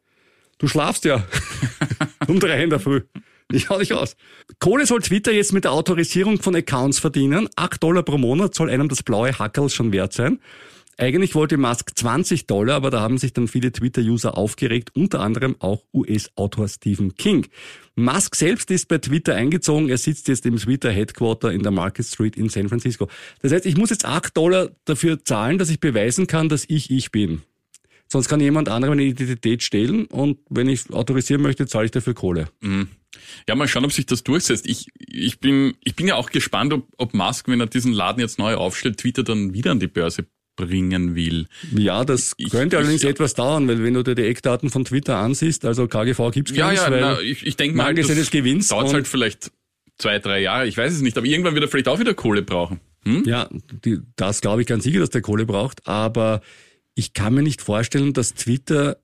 Du 0.57 0.67
schlafst 0.67 1.05
ja. 1.05 1.25
um 2.27 2.39
drei 2.39 2.63
in 2.63 2.69
der 2.69 2.79
Früh. 2.79 3.01
Ich 3.51 3.69
hau 3.69 3.77
dich 3.77 3.93
aus. 3.93 4.15
Kohle 4.59 4.85
soll 4.85 5.01
Twitter 5.01 5.31
jetzt 5.31 5.53
mit 5.53 5.65
der 5.65 5.71
Autorisierung 5.71 6.41
von 6.41 6.55
Accounts 6.55 6.99
verdienen. 6.99 7.47
Acht 7.55 7.83
Dollar 7.83 8.03
pro 8.03 8.17
Monat 8.17 8.55
soll 8.55 8.69
einem 8.69 8.89
das 8.89 9.03
blaue 9.03 9.37
Hackerl 9.37 9.69
schon 9.69 9.91
wert 9.91 10.13
sein. 10.13 10.39
Eigentlich 10.97 11.35
wollte 11.35 11.57
Musk 11.57 11.91
20 11.93 12.47
Dollar, 12.47 12.75
aber 12.75 12.89
da 12.89 13.01
haben 13.01 13.17
sich 13.17 13.33
dann 13.33 13.49
viele 13.49 13.71
Twitter-User 13.71 14.37
aufgeregt, 14.37 14.91
unter 14.93 15.19
anderem 15.19 15.57
auch 15.59 15.83
US-Autor 15.93 16.69
Stephen 16.69 17.15
King. 17.15 17.47
Musk 17.95 18.35
selbst 18.35 18.71
ist 18.71 18.87
bei 18.87 18.99
Twitter 18.99 19.35
eingezogen, 19.35 19.89
er 19.89 19.97
sitzt 19.97 20.29
jetzt 20.29 20.45
im 20.45 20.55
Twitter-Headquarter 20.55 21.51
in 21.51 21.63
der 21.63 21.73
Market 21.73 22.05
Street 22.05 22.37
in 22.37 22.47
San 22.47 22.69
Francisco. 22.69 23.09
Das 23.41 23.51
heißt, 23.51 23.65
ich 23.65 23.75
muss 23.75 23.89
jetzt 23.89 24.05
8 24.05 24.35
Dollar 24.37 24.69
dafür 24.85 25.21
zahlen, 25.21 25.57
dass 25.57 25.69
ich 25.69 25.81
beweisen 25.81 26.27
kann, 26.27 26.47
dass 26.47 26.63
ich 26.65 26.89
ich 26.89 27.11
bin. 27.11 27.41
Sonst 28.15 28.29
kann 28.29 28.39
jemand 28.39 28.69
andere 28.69 28.91
meine 28.91 29.03
Identität 29.03 29.61
stehlen 29.61 30.05
und 30.05 30.37
wenn 30.49 30.69
ich 30.69 30.89
autorisieren 30.89 31.41
möchte, 31.41 31.67
zahle 31.67 31.83
ich 31.83 31.91
dafür 31.91 32.13
Kohle. 32.13 32.47
Mhm. 32.61 32.87
Ja, 33.45 33.55
mal 33.55 33.67
schauen, 33.67 33.83
ob 33.83 33.91
sich 33.91 34.05
das 34.05 34.23
durchsetzt. 34.23 34.69
Ich, 34.69 34.87
ich, 34.97 35.41
bin, 35.41 35.73
ich 35.83 35.97
bin 35.97 36.07
ja 36.07 36.15
auch 36.15 36.29
gespannt, 36.29 36.71
ob, 36.71 36.87
ob 36.95 37.13
Musk, 37.13 37.49
wenn 37.49 37.59
er 37.59 37.65
diesen 37.65 37.91
Laden 37.91 38.21
jetzt 38.21 38.39
neu 38.39 38.55
aufstellt, 38.55 38.99
Twitter 38.99 39.23
dann 39.23 39.53
wieder 39.53 39.71
an 39.71 39.81
die 39.81 39.87
Börse 39.87 40.27
bringen 40.55 41.13
will. 41.13 41.47
Ja, 41.75 42.05
das 42.05 42.35
ich, 42.37 42.51
könnte 42.51 42.77
allerdings 42.77 43.03
ich, 43.03 43.09
etwas 43.09 43.33
dauern, 43.33 43.67
weil 43.67 43.83
wenn 43.83 43.95
du 43.95 44.01
dir 44.01 44.15
die 44.15 44.23
Eckdaten 44.23 44.69
von 44.69 44.85
Twitter 44.85 45.17
ansiehst, 45.17 45.65
also 45.65 45.85
KGV 45.85 46.31
gibt's 46.31 46.51
ja, 46.55 46.67
gar 46.67 46.73
ja, 46.73 46.89
weil 46.89 47.01
na, 47.01 47.19
ich, 47.19 47.45
ich 47.45 47.57
denke 47.57 47.75
mal, 47.75 47.93
das 47.93 48.07
des 48.07 48.31
Gewinns 48.31 48.69
dauert 48.69 48.93
halt 48.93 49.09
vielleicht 49.09 49.51
zwei, 49.97 50.19
drei 50.19 50.39
Jahre, 50.39 50.67
ich 50.67 50.77
weiß 50.77 50.93
es 50.93 51.01
nicht, 51.01 51.17
aber 51.17 51.27
irgendwann 51.27 51.53
wird 51.53 51.65
er 51.65 51.67
vielleicht 51.67 51.89
auch 51.89 51.99
wieder 51.99 52.13
Kohle 52.13 52.43
brauchen. 52.43 52.79
Hm? 53.03 53.25
Ja, 53.25 53.49
die, 53.83 53.99
das 54.15 54.39
glaube 54.39 54.61
ich 54.61 54.67
ganz 54.67 54.85
sicher, 54.85 55.01
dass 55.01 55.09
der 55.09 55.21
Kohle 55.21 55.45
braucht, 55.45 55.85
aber 55.85 56.39
ich 56.95 57.13
kann 57.13 57.33
mir 57.33 57.43
nicht 57.43 57.61
vorstellen, 57.61 58.13
dass 58.13 58.33
Twitter 58.33 58.97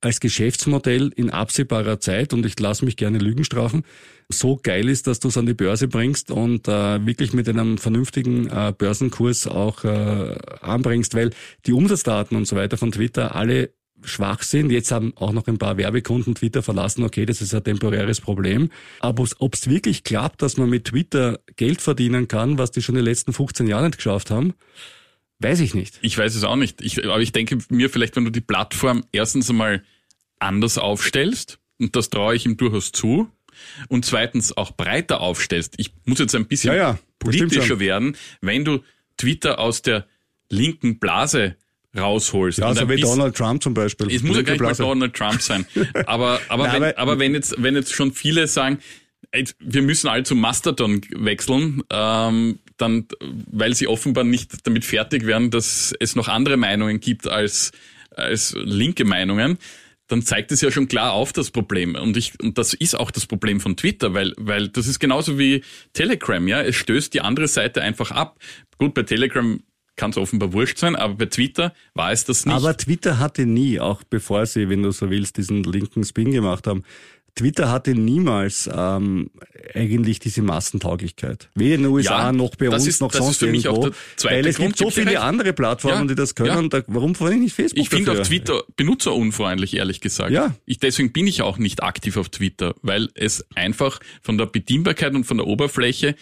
als 0.00 0.20
Geschäftsmodell 0.20 1.10
in 1.16 1.30
absehbarer 1.30 1.98
Zeit, 1.98 2.32
und 2.32 2.46
ich 2.46 2.58
lasse 2.60 2.84
mich 2.84 2.96
gerne 2.96 3.18
Lügen 3.18 3.44
strafen, 3.44 3.82
so 4.28 4.60
geil 4.62 4.88
ist, 4.88 5.06
dass 5.06 5.18
du 5.18 5.28
es 5.28 5.36
an 5.36 5.46
die 5.46 5.54
Börse 5.54 5.88
bringst 5.88 6.30
und 6.30 6.68
äh, 6.68 7.04
wirklich 7.04 7.32
mit 7.32 7.48
einem 7.48 7.78
vernünftigen 7.78 8.46
äh, 8.46 8.72
Börsenkurs 8.76 9.48
auch 9.48 9.82
äh, 9.84 10.36
anbringst, 10.60 11.14
weil 11.14 11.30
die 11.66 11.72
Umsatzdaten 11.72 12.36
und 12.36 12.46
so 12.46 12.54
weiter 12.54 12.76
von 12.76 12.92
Twitter 12.92 13.34
alle 13.34 13.70
schwach 14.04 14.42
sind. 14.42 14.70
Jetzt 14.70 14.92
haben 14.92 15.12
auch 15.16 15.32
noch 15.32 15.48
ein 15.48 15.58
paar 15.58 15.76
Werbekunden 15.76 16.36
Twitter 16.36 16.62
verlassen. 16.62 17.02
Okay, 17.02 17.26
das 17.26 17.40
ist 17.40 17.52
ein 17.52 17.64
temporäres 17.64 18.20
Problem. 18.20 18.70
Aber 19.00 19.24
ob 19.38 19.54
es 19.54 19.68
wirklich 19.68 20.04
klappt, 20.04 20.42
dass 20.42 20.56
man 20.56 20.70
mit 20.70 20.84
Twitter 20.84 21.40
Geld 21.56 21.80
verdienen 21.80 22.28
kann, 22.28 22.58
was 22.58 22.70
die 22.70 22.82
schon 22.82 22.94
in 22.94 23.00
den 23.00 23.06
letzten 23.06 23.32
15 23.32 23.66
Jahren 23.66 23.86
nicht 23.86 23.96
geschafft 23.96 24.30
haben, 24.30 24.54
Weiß 25.40 25.60
ich 25.60 25.74
nicht. 25.74 25.98
Ich 26.02 26.18
weiß 26.18 26.34
es 26.34 26.44
auch 26.44 26.56
nicht. 26.56 26.82
Ich, 26.82 27.04
aber 27.04 27.20
ich 27.20 27.32
denke 27.32 27.58
mir 27.68 27.90
vielleicht, 27.90 28.16
wenn 28.16 28.24
du 28.24 28.30
die 28.30 28.40
Plattform 28.40 29.04
erstens 29.12 29.48
einmal 29.50 29.84
anders 30.38 30.78
aufstellst, 30.78 31.58
und 31.78 31.94
das 31.94 32.10
traue 32.10 32.34
ich 32.34 32.44
ihm 32.44 32.56
durchaus 32.56 32.90
zu, 32.90 33.30
und 33.88 34.04
zweitens 34.04 34.56
auch 34.56 34.72
breiter 34.72 35.20
aufstellst. 35.20 35.74
Ich 35.78 35.92
muss 36.04 36.18
jetzt 36.18 36.34
ein 36.34 36.46
bisschen 36.46 36.74
ja, 36.74 36.76
ja, 36.76 36.98
politischer 37.18 37.80
werden, 37.80 38.16
wenn 38.40 38.64
du 38.64 38.80
Twitter 39.16 39.58
aus 39.58 39.82
der 39.82 40.06
linken 40.48 40.98
Blase 40.98 41.56
rausholst. 41.96 42.58
Ja, 42.58 42.66
also 42.66 42.82
wie 42.82 42.96
bisschen, 42.96 43.16
Donald 43.16 43.36
Trump 43.36 43.62
zum 43.62 43.74
Beispiel. 43.74 44.12
Es 44.12 44.22
muss 44.22 44.36
ja 44.36 44.42
gar 44.42 44.52
nicht 44.52 44.62
mal 44.62 44.74
Donald 44.74 45.14
Trump 45.14 45.42
sein. 45.42 45.66
Aber, 46.06 46.40
aber, 46.48 46.66
Nein, 46.68 46.74
wenn, 46.74 46.82
aber, 46.82 46.98
aber 46.98 47.18
wenn 47.18 47.34
jetzt, 47.34 47.54
wenn 47.58 47.74
jetzt 47.74 47.92
schon 47.92 48.12
viele 48.12 48.46
sagen, 48.46 48.78
wir 49.58 49.82
müssen 49.82 50.08
alle 50.08 50.22
zum 50.22 50.40
Mastodon 50.40 51.00
wechseln, 51.10 51.82
ähm, 51.90 52.58
dann, 52.78 53.06
weil 53.20 53.74
sie 53.74 53.86
offenbar 53.86 54.24
nicht 54.24 54.66
damit 54.66 54.84
fertig 54.84 55.26
werden, 55.26 55.50
dass 55.50 55.94
es 56.00 56.16
noch 56.16 56.28
andere 56.28 56.56
Meinungen 56.56 57.00
gibt 57.00 57.28
als, 57.28 57.72
als 58.10 58.54
linke 58.56 59.04
Meinungen, 59.04 59.58
dann 60.08 60.22
zeigt 60.22 60.52
es 60.52 60.62
ja 60.62 60.70
schon 60.70 60.88
klar 60.88 61.12
auf 61.12 61.32
das 61.32 61.50
Problem. 61.50 61.94
Und 61.94 62.16
ich, 62.16 62.32
und 62.40 62.56
das 62.58 62.72
ist 62.72 62.94
auch 62.94 63.10
das 63.10 63.26
Problem 63.26 63.60
von 63.60 63.76
Twitter, 63.76 64.14
weil, 64.14 64.32
weil 64.38 64.68
das 64.68 64.86
ist 64.86 64.98
genauso 64.98 65.38
wie 65.38 65.62
Telegram, 65.92 66.48
ja. 66.48 66.62
Es 66.62 66.76
stößt 66.76 67.12
die 67.12 67.20
andere 67.20 67.46
Seite 67.46 67.82
einfach 67.82 68.10
ab. 68.10 68.38
Gut, 68.78 68.94
bei 68.94 69.02
Telegram 69.02 69.60
kann 69.96 70.10
es 70.12 70.16
offenbar 70.16 70.52
wurscht 70.54 70.78
sein, 70.78 70.96
aber 70.96 71.14
bei 71.14 71.26
Twitter 71.26 71.74
war 71.92 72.12
es 72.12 72.24
das 72.24 72.46
nicht. 72.46 72.54
Aber 72.54 72.74
Twitter 72.76 73.18
hatte 73.18 73.44
nie, 73.44 73.80
auch 73.80 74.02
bevor 74.04 74.46
sie, 74.46 74.70
wenn 74.70 74.82
du 74.82 74.92
so 74.92 75.10
willst, 75.10 75.36
diesen 75.36 75.64
linken 75.64 76.04
Spin 76.04 76.32
gemacht 76.32 76.66
haben, 76.66 76.84
Twitter 77.38 77.70
hatte 77.70 77.94
niemals 77.94 78.68
ähm, 78.72 79.30
eigentlich 79.72 80.18
diese 80.18 80.42
Massentauglichkeit. 80.42 81.48
Weder 81.54 81.76
in 81.76 81.82
den 81.82 81.92
USA 81.92 82.26
ja, 82.26 82.32
noch 82.32 82.56
bei 82.56 82.68
uns 82.68 82.86
ist, 82.86 83.00
noch 83.00 83.12
sonst 83.12 83.40
irgendwo. 83.42 83.90
Weil 84.24 84.44
es 84.44 84.58
gibt 84.58 84.76
so 84.76 84.90
viele 84.90 85.20
andere 85.20 85.52
Plattformen, 85.52 86.02
ja, 86.02 86.06
die 86.08 86.14
das 86.16 86.34
können. 86.34 86.64
Ja. 86.64 86.80
Da, 86.80 86.82
warum 86.88 87.14
verwende 87.14 87.38
ich 87.38 87.42
nicht 87.44 87.54
Facebook 87.54 87.78
Ich 87.80 87.88
finde 87.90 88.12
auch 88.12 88.26
Twitter 88.26 88.64
benutzerunfreundlich, 88.76 89.76
ehrlich 89.76 90.00
gesagt. 90.00 90.32
Ja. 90.32 90.56
Ich, 90.66 90.78
deswegen 90.80 91.12
bin 91.12 91.28
ich 91.28 91.42
auch 91.42 91.58
nicht 91.58 91.82
aktiv 91.82 92.16
auf 92.16 92.28
Twitter, 92.28 92.74
weil 92.82 93.08
es 93.14 93.46
einfach 93.54 94.00
von 94.20 94.36
der 94.36 94.46
Bedienbarkeit 94.46 95.14
und 95.14 95.24
von 95.24 95.36
der 95.36 95.46
Oberfläche 95.46 96.16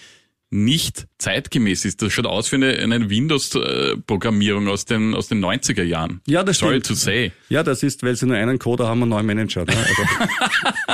nicht 0.50 1.06
zeitgemäß 1.18 1.85
ist. 1.85 2.02
Das 2.02 2.12
schaut 2.12 2.26
aus 2.26 2.52
wie 2.52 2.56
eine, 2.56 2.78
eine 2.78 3.11
Windows-Programmierung 3.11 4.68
aus 4.68 4.85
den, 4.85 5.14
aus 5.14 5.28
den 5.28 5.44
90er 5.44 5.82
Jahren. 5.82 6.20
Ja, 6.26 6.44
das 6.44 6.59
Sorry 6.59 6.80
stimmt. 6.80 6.87
to 6.87 6.94
say. 6.94 7.32
Ja, 7.48 7.62
das 7.62 7.82
ist, 7.82 8.02
weil 8.02 8.14
sie 8.14 8.26
nur 8.26 8.37
einen 8.37 8.59
Coder 8.59 8.87
haben, 8.87 9.02
einen 9.02 9.11
neuen 9.11 9.26
Manager. 9.26 9.64
Ne? 9.64 9.74
Also, 9.76 10.02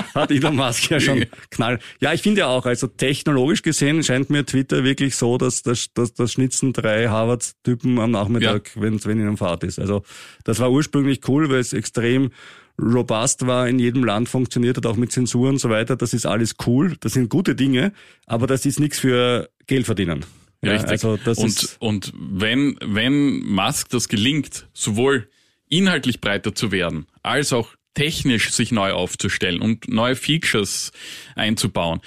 hat 0.14 0.30
Elon 0.30 0.56
Musk 0.56 0.90
ja 0.90 1.00
schon 1.00 1.26
knall. 1.50 1.80
Ja, 2.00 2.12
ich 2.14 2.22
finde 2.22 2.40
ja 2.40 2.46
auch, 2.48 2.64
also 2.64 2.86
technologisch 2.86 3.62
gesehen 3.62 4.02
scheint 4.02 4.30
mir 4.30 4.46
Twitter 4.46 4.84
wirklich 4.84 5.16
so, 5.16 5.36
dass 5.36 5.62
das, 5.62 5.92
dass, 5.92 6.14
das 6.14 6.32
schnitzen 6.32 6.72
drei 6.72 7.08
Harvard-Typen 7.08 7.98
am 7.98 8.12
Nachmittag, 8.12 8.72
ja. 8.74 8.82
wenn, 8.82 9.04
wenn 9.04 9.20
ihnen 9.20 9.36
Fahrt 9.36 9.64
ist. 9.64 9.78
Also 9.78 10.02
das 10.44 10.60
war 10.60 10.70
ursprünglich 10.70 11.28
cool, 11.28 11.50
weil 11.50 11.58
es 11.58 11.72
extrem 11.74 12.30
robust 12.80 13.46
war, 13.46 13.68
in 13.68 13.78
jedem 13.78 14.04
Land 14.04 14.28
funktioniert 14.28 14.76
hat, 14.76 14.86
auch 14.86 14.96
mit 14.96 15.12
Zensur 15.12 15.48
und 15.48 15.58
so 15.58 15.70
weiter. 15.70 15.96
Das 15.96 16.12
ist 16.12 16.26
alles 16.26 16.56
cool, 16.66 16.96
das 17.00 17.12
sind 17.12 17.28
gute 17.28 17.54
Dinge, 17.54 17.92
aber 18.26 18.46
das 18.46 18.66
ist 18.66 18.80
nichts 18.80 18.98
für 18.98 19.50
Geld 19.66 19.86
verdienen. 19.86 20.24
Ja, 20.64 20.72
Richtig. 20.72 20.90
Also 20.90 21.16
das 21.16 21.38
und, 21.38 21.46
ist 21.48 21.76
und 21.80 22.12
wenn, 22.16 22.76
wenn 22.80 23.44
Musk 23.44 23.90
das 23.90 24.08
gelingt, 24.08 24.68
sowohl 24.72 25.28
inhaltlich 25.68 26.20
breiter 26.20 26.54
zu 26.54 26.70
werden, 26.70 27.06
als 27.22 27.52
auch 27.52 27.70
technisch 27.94 28.50
sich 28.50 28.72
neu 28.72 28.92
aufzustellen 28.92 29.60
und 29.60 29.88
neue 29.88 30.16
Features 30.16 30.92
einzubauen, 31.34 32.00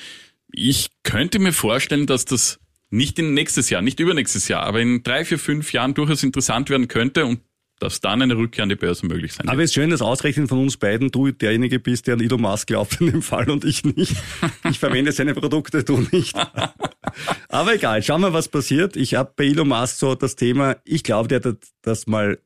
ich 0.51 0.91
könnte 1.03 1.39
mir 1.39 1.51
vorstellen, 1.51 2.07
dass 2.07 2.23
das 2.23 2.59
nicht 2.89 3.19
in 3.19 3.33
nächstes 3.33 3.69
Jahr, 3.69 3.81
nicht 3.81 3.99
übernächstes 3.99 4.47
Jahr, 4.47 4.63
aber 4.63 4.79
in 4.79 5.03
drei, 5.03 5.25
vier, 5.25 5.39
fünf 5.39 5.73
Jahren 5.73 5.93
durchaus 5.93 6.23
interessant 6.23 6.69
werden 6.69 6.87
könnte 6.87 7.25
und 7.25 7.41
dass 7.79 7.99
dann 7.99 8.21
eine 8.21 8.37
Rückkehr 8.37 8.63
an 8.63 8.69
die 8.69 8.75
Börse 8.75 9.05
möglich 9.05 9.33
sein 9.33 9.45
wird. 9.45 9.53
Aber 9.53 9.63
es 9.63 9.71
ist 9.71 9.73
schön, 9.73 9.89
dass 9.89 10.01
ausrechnen 10.01 10.47
von 10.47 10.59
uns 10.59 10.77
beiden 10.77 11.11
du 11.11 11.31
derjenige 11.31 11.79
bist, 11.79 12.07
der 12.07 12.15
an 12.15 12.21
Elon 12.21 12.41
Musk 12.41 12.67
glaubt 12.67 13.01
in 13.01 13.11
dem 13.11 13.21
Fall 13.21 13.49
und 13.49 13.65
ich 13.65 13.83
nicht. 13.83 14.15
Ich 14.69 14.79
verwende 14.79 15.11
seine 15.11 15.33
Produkte, 15.33 15.83
du 15.83 15.99
nicht. 16.11 16.35
Aber 17.49 17.75
egal, 17.75 18.01
schauen 18.01 18.21
wir, 18.21 18.33
was 18.33 18.47
passiert. 18.47 18.95
Ich 18.95 19.15
habe 19.15 19.33
bei 19.35 19.45
Elon 19.45 19.67
Musk 19.67 19.97
so 19.97 20.15
das 20.15 20.35
Thema, 20.35 20.77
ich 20.85 21.03
glaube, 21.03 21.27
der 21.27 21.41
hat 21.41 21.57
das 21.81 22.07
mal 22.07 22.39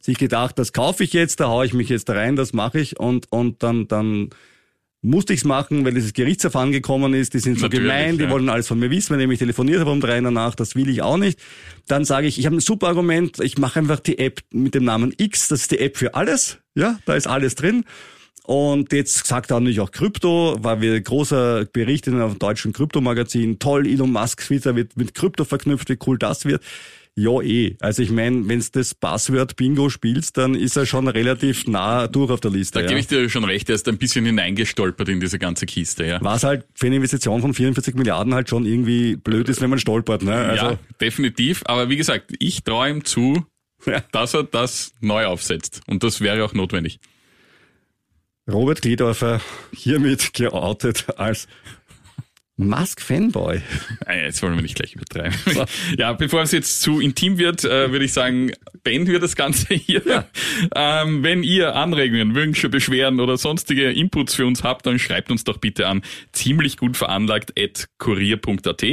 sich 0.00 0.18
gedacht, 0.18 0.58
das 0.58 0.74
kaufe 0.74 1.02
ich 1.02 1.14
jetzt, 1.14 1.40
da 1.40 1.48
haue 1.48 1.64
ich 1.64 1.72
mich 1.72 1.88
jetzt 1.88 2.10
rein, 2.10 2.36
das 2.36 2.52
mache 2.52 2.78
ich 2.78 3.00
und, 3.00 3.32
und 3.32 3.62
dann, 3.62 3.88
dann 3.88 4.28
musste 5.04 5.34
ich's 5.34 5.44
machen, 5.44 5.84
weil 5.84 5.94
dieses 5.94 6.12
Gerichtsverfahren 6.12 6.72
gekommen 6.72 7.14
ist. 7.14 7.34
Die 7.34 7.38
sind 7.38 7.58
so 7.58 7.66
Natürlich, 7.66 7.84
gemein, 7.84 8.18
die 8.18 8.24
ja. 8.24 8.30
wollen 8.30 8.48
alles 8.48 8.66
von 8.66 8.78
mir 8.78 8.90
wissen, 8.90 9.12
wenn 9.12 9.20
ich 9.20 9.28
mich 9.28 9.38
telefoniert 9.38 9.80
habe 9.80 9.90
um 9.90 10.00
drei 10.00 10.18
in 10.18 10.24
der 10.24 10.32
Nacht. 10.32 10.58
Das 10.58 10.74
will 10.74 10.88
ich 10.88 11.02
auch 11.02 11.18
nicht. 11.18 11.38
Dann 11.86 12.04
sage 12.04 12.26
ich, 12.26 12.38
ich 12.38 12.46
habe 12.46 12.56
ein 12.56 12.60
super 12.60 12.88
Argument. 12.88 13.38
Ich 13.40 13.58
mache 13.58 13.78
einfach 13.78 14.00
die 14.00 14.18
App 14.18 14.40
mit 14.50 14.74
dem 14.74 14.84
Namen 14.84 15.14
X. 15.16 15.48
Das 15.48 15.60
ist 15.60 15.70
die 15.70 15.78
App 15.78 15.96
für 15.96 16.14
alles. 16.14 16.58
Ja, 16.74 16.98
da 17.04 17.14
ist 17.14 17.26
alles 17.26 17.54
drin. 17.54 17.84
Und 18.46 18.92
jetzt 18.92 19.26
sagt 19.26 19.50
er 19.50 19.60
natürlich 19.60 19.80
auch 19.80 19.90
Krypto, 19.90 20.56
war 20.60 20.82
wieder 20.82 21.00
großer 21.00 21.64
Bericht 21.64 22.06
in 22.06 22.20
einem 22.20 22.38
deutschen 22.38 22.74
Kryptomagazin. 22.74 23.58
Toll, 23.58 23.86
Elon 23.86 24.12
Musk 24.12 24.42
Twitter 24.42 24.76
wird 24.76 24.96
mit 24.96 25.14
Krypto 25.14 25.44
verknüpft, 25.44 25.88
wie 25.88 25.98
cool 26.06 26.18
das 26.18 26.44
wird. 26.44 26.62
Ja, 27.16 27.40
eh. 27.40 27.76
Also 27.80 28.02
ich 28.02 28.10
meine, 28.10 28.48
wenn 28.48 28.58
du 28.58 28.66
das 28.72 28.94
Passwort 28.94 29.54
Bingo 29.54 29.88
spielst, 29.88 30.36
dann 30.36 30.56
ist 30.56 30.76
er 30.76 30.84
schon 30.84 31.06
relativ 31.06 31.68
nah 31.68 32.08
durch 32.08 32.30
auf 32.30 32.40
der 32.40 32.50
Liste. 32.50 32.78
Da 32.78 32.80
ja. 32.80 32.88
gebe 32.88 32.98
ich 32.98 33.06
dir 33.06 33.28
schon 33.28 33.44
recht, 33.44 33.68
er 33.68 33.76
ist 33.76 33.86
ein 33.88 33.98
bisschen 33.98 34.24
hineingestolpert 34.24 35.08
in 35.08 35.20
diese 35.20 35.38
ganze 35.38 35.66
Kiste, 35.66 36.04
ja. 36.04 36.18
Was 36.22 36.42
halt 36.42 36.66
für 36.74 36.86
eine 36.86 36.96
Investition 36.96 37.40
von 37.40 37.54
44 37.54 37.94
Milliarden 37.94 38.34
halt 38.34 38.48
schon 38.48 38.66
irgendwie 38.66 39.14
blöd 39.14 39.48
ist, 39.48 39.60
wenn 39.60 39.70
man 39.70 39.78
stolpert. 39.78 40.22
Ne? 40.22 40.34
Also, 40.34 40.66
ja, 40.66 40.78
definitiv. 41.00 41.62
Aber 41.66 41.88
wie 41.88 41.96
gesagt, 41.96 42.32
ich 42.40 42.64
traue 42.64 42.90
ihm 42.90 43.04
zu, 43.04 43.46
Ja. 43.86 44.02
dass 44.12 44.34
er 44.34 44.44
das 44.44 44.92
neu 45.00 45.26
aufsetzt. 45.26 45.82
Und 45.86 46.02
das 46.02 46.20
wäre 46.20 46.44
auch 46.44 46.54
notwendig. 46.54 46.98
Robert 48.50 48.82
Gliedorfer 48.82 49.40
hiermit 49.72 50.34
geoutet 50.34 51.06
als 51.16 51.48
Musk-Fanboy. 52.56 53.60
Ah, 54.06 54.14
Jetzt 54.24 54.42
wollen 54.42 54.54
wir 54.54 54.62
nicht 54.62 54.76
gleich 54.76 54.94
übertreiben. 54.94 55.34
Ja, 55.98 56.12
bevor 56.12 56.42
es 56.42 56.52
jetzt 56.52 56.82
zu 56.82 57.00
intim 57.00 57.38
wird, 57.38 57.64
äh, 57.64 57.90
würde 57.90 58.04
ich 58.04 58.12
sagen, 58.12 58.52
beenden 58.82 59.10
wir 59.10 59.18
das 59.18 59.36
Ganze 59.36 59.74
hier. 59.74 60.26
Ähm, 60.74 61.22
wenn 61.22 61.42
ihr 61.42 61.74
Anregungen, 61.74 62.34
Wünsche, 62.34 62.68
Beschwerden 62.68 63.20
oder 63.20 63.36
sonstige 63.36 63.90
Inputs 63.90 64.34
für 64.34 64.46
uns 64.46 64.62
habt, 64.62 64.86
dann 64.86 64.98
schreibt 64.98 65.30
uns 65.30 65.44
doch 65.44 65.58
bitte 65.58 65.86
an 65.86 66.02
ziemlich 66.32 66.76
gut 66.76 66.96
veranlagt 66.96 67.58
at 67.58 67.88
kurier.at. 67.98 68.84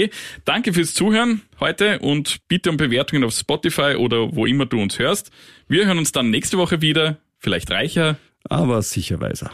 Danke 0.45 0.73
fürs 0.73 0.93
Zuhören 0.93 1.41
heute 1.59 1.99
und 1.99 2.39
bitte 2.47 2.69
um 2.69 2.77
Bewertungen 2.77 3.23
auf 3.23 3.33
Spotify 3.33 3.95
oder 3.95 4.35
wo 4.35 4.45
immer 4.45 4.65
du 4.65 4.81
uns 4.81 4.97
hörst. 4.99 5.31
Wir 5.67 5.85
hören 5.85 5.97
uns 5.97 6.11
dann 6.11 6.29
nächste 6.29 6.57
Woche 6.57 6.81
wieder, 6.81 7.17
vielleicht 7.37 7.69
reicher. 7.71 8.17
Aber 8.43 8.81
sicher 8.81 9.19
weiser. 9.21 9.51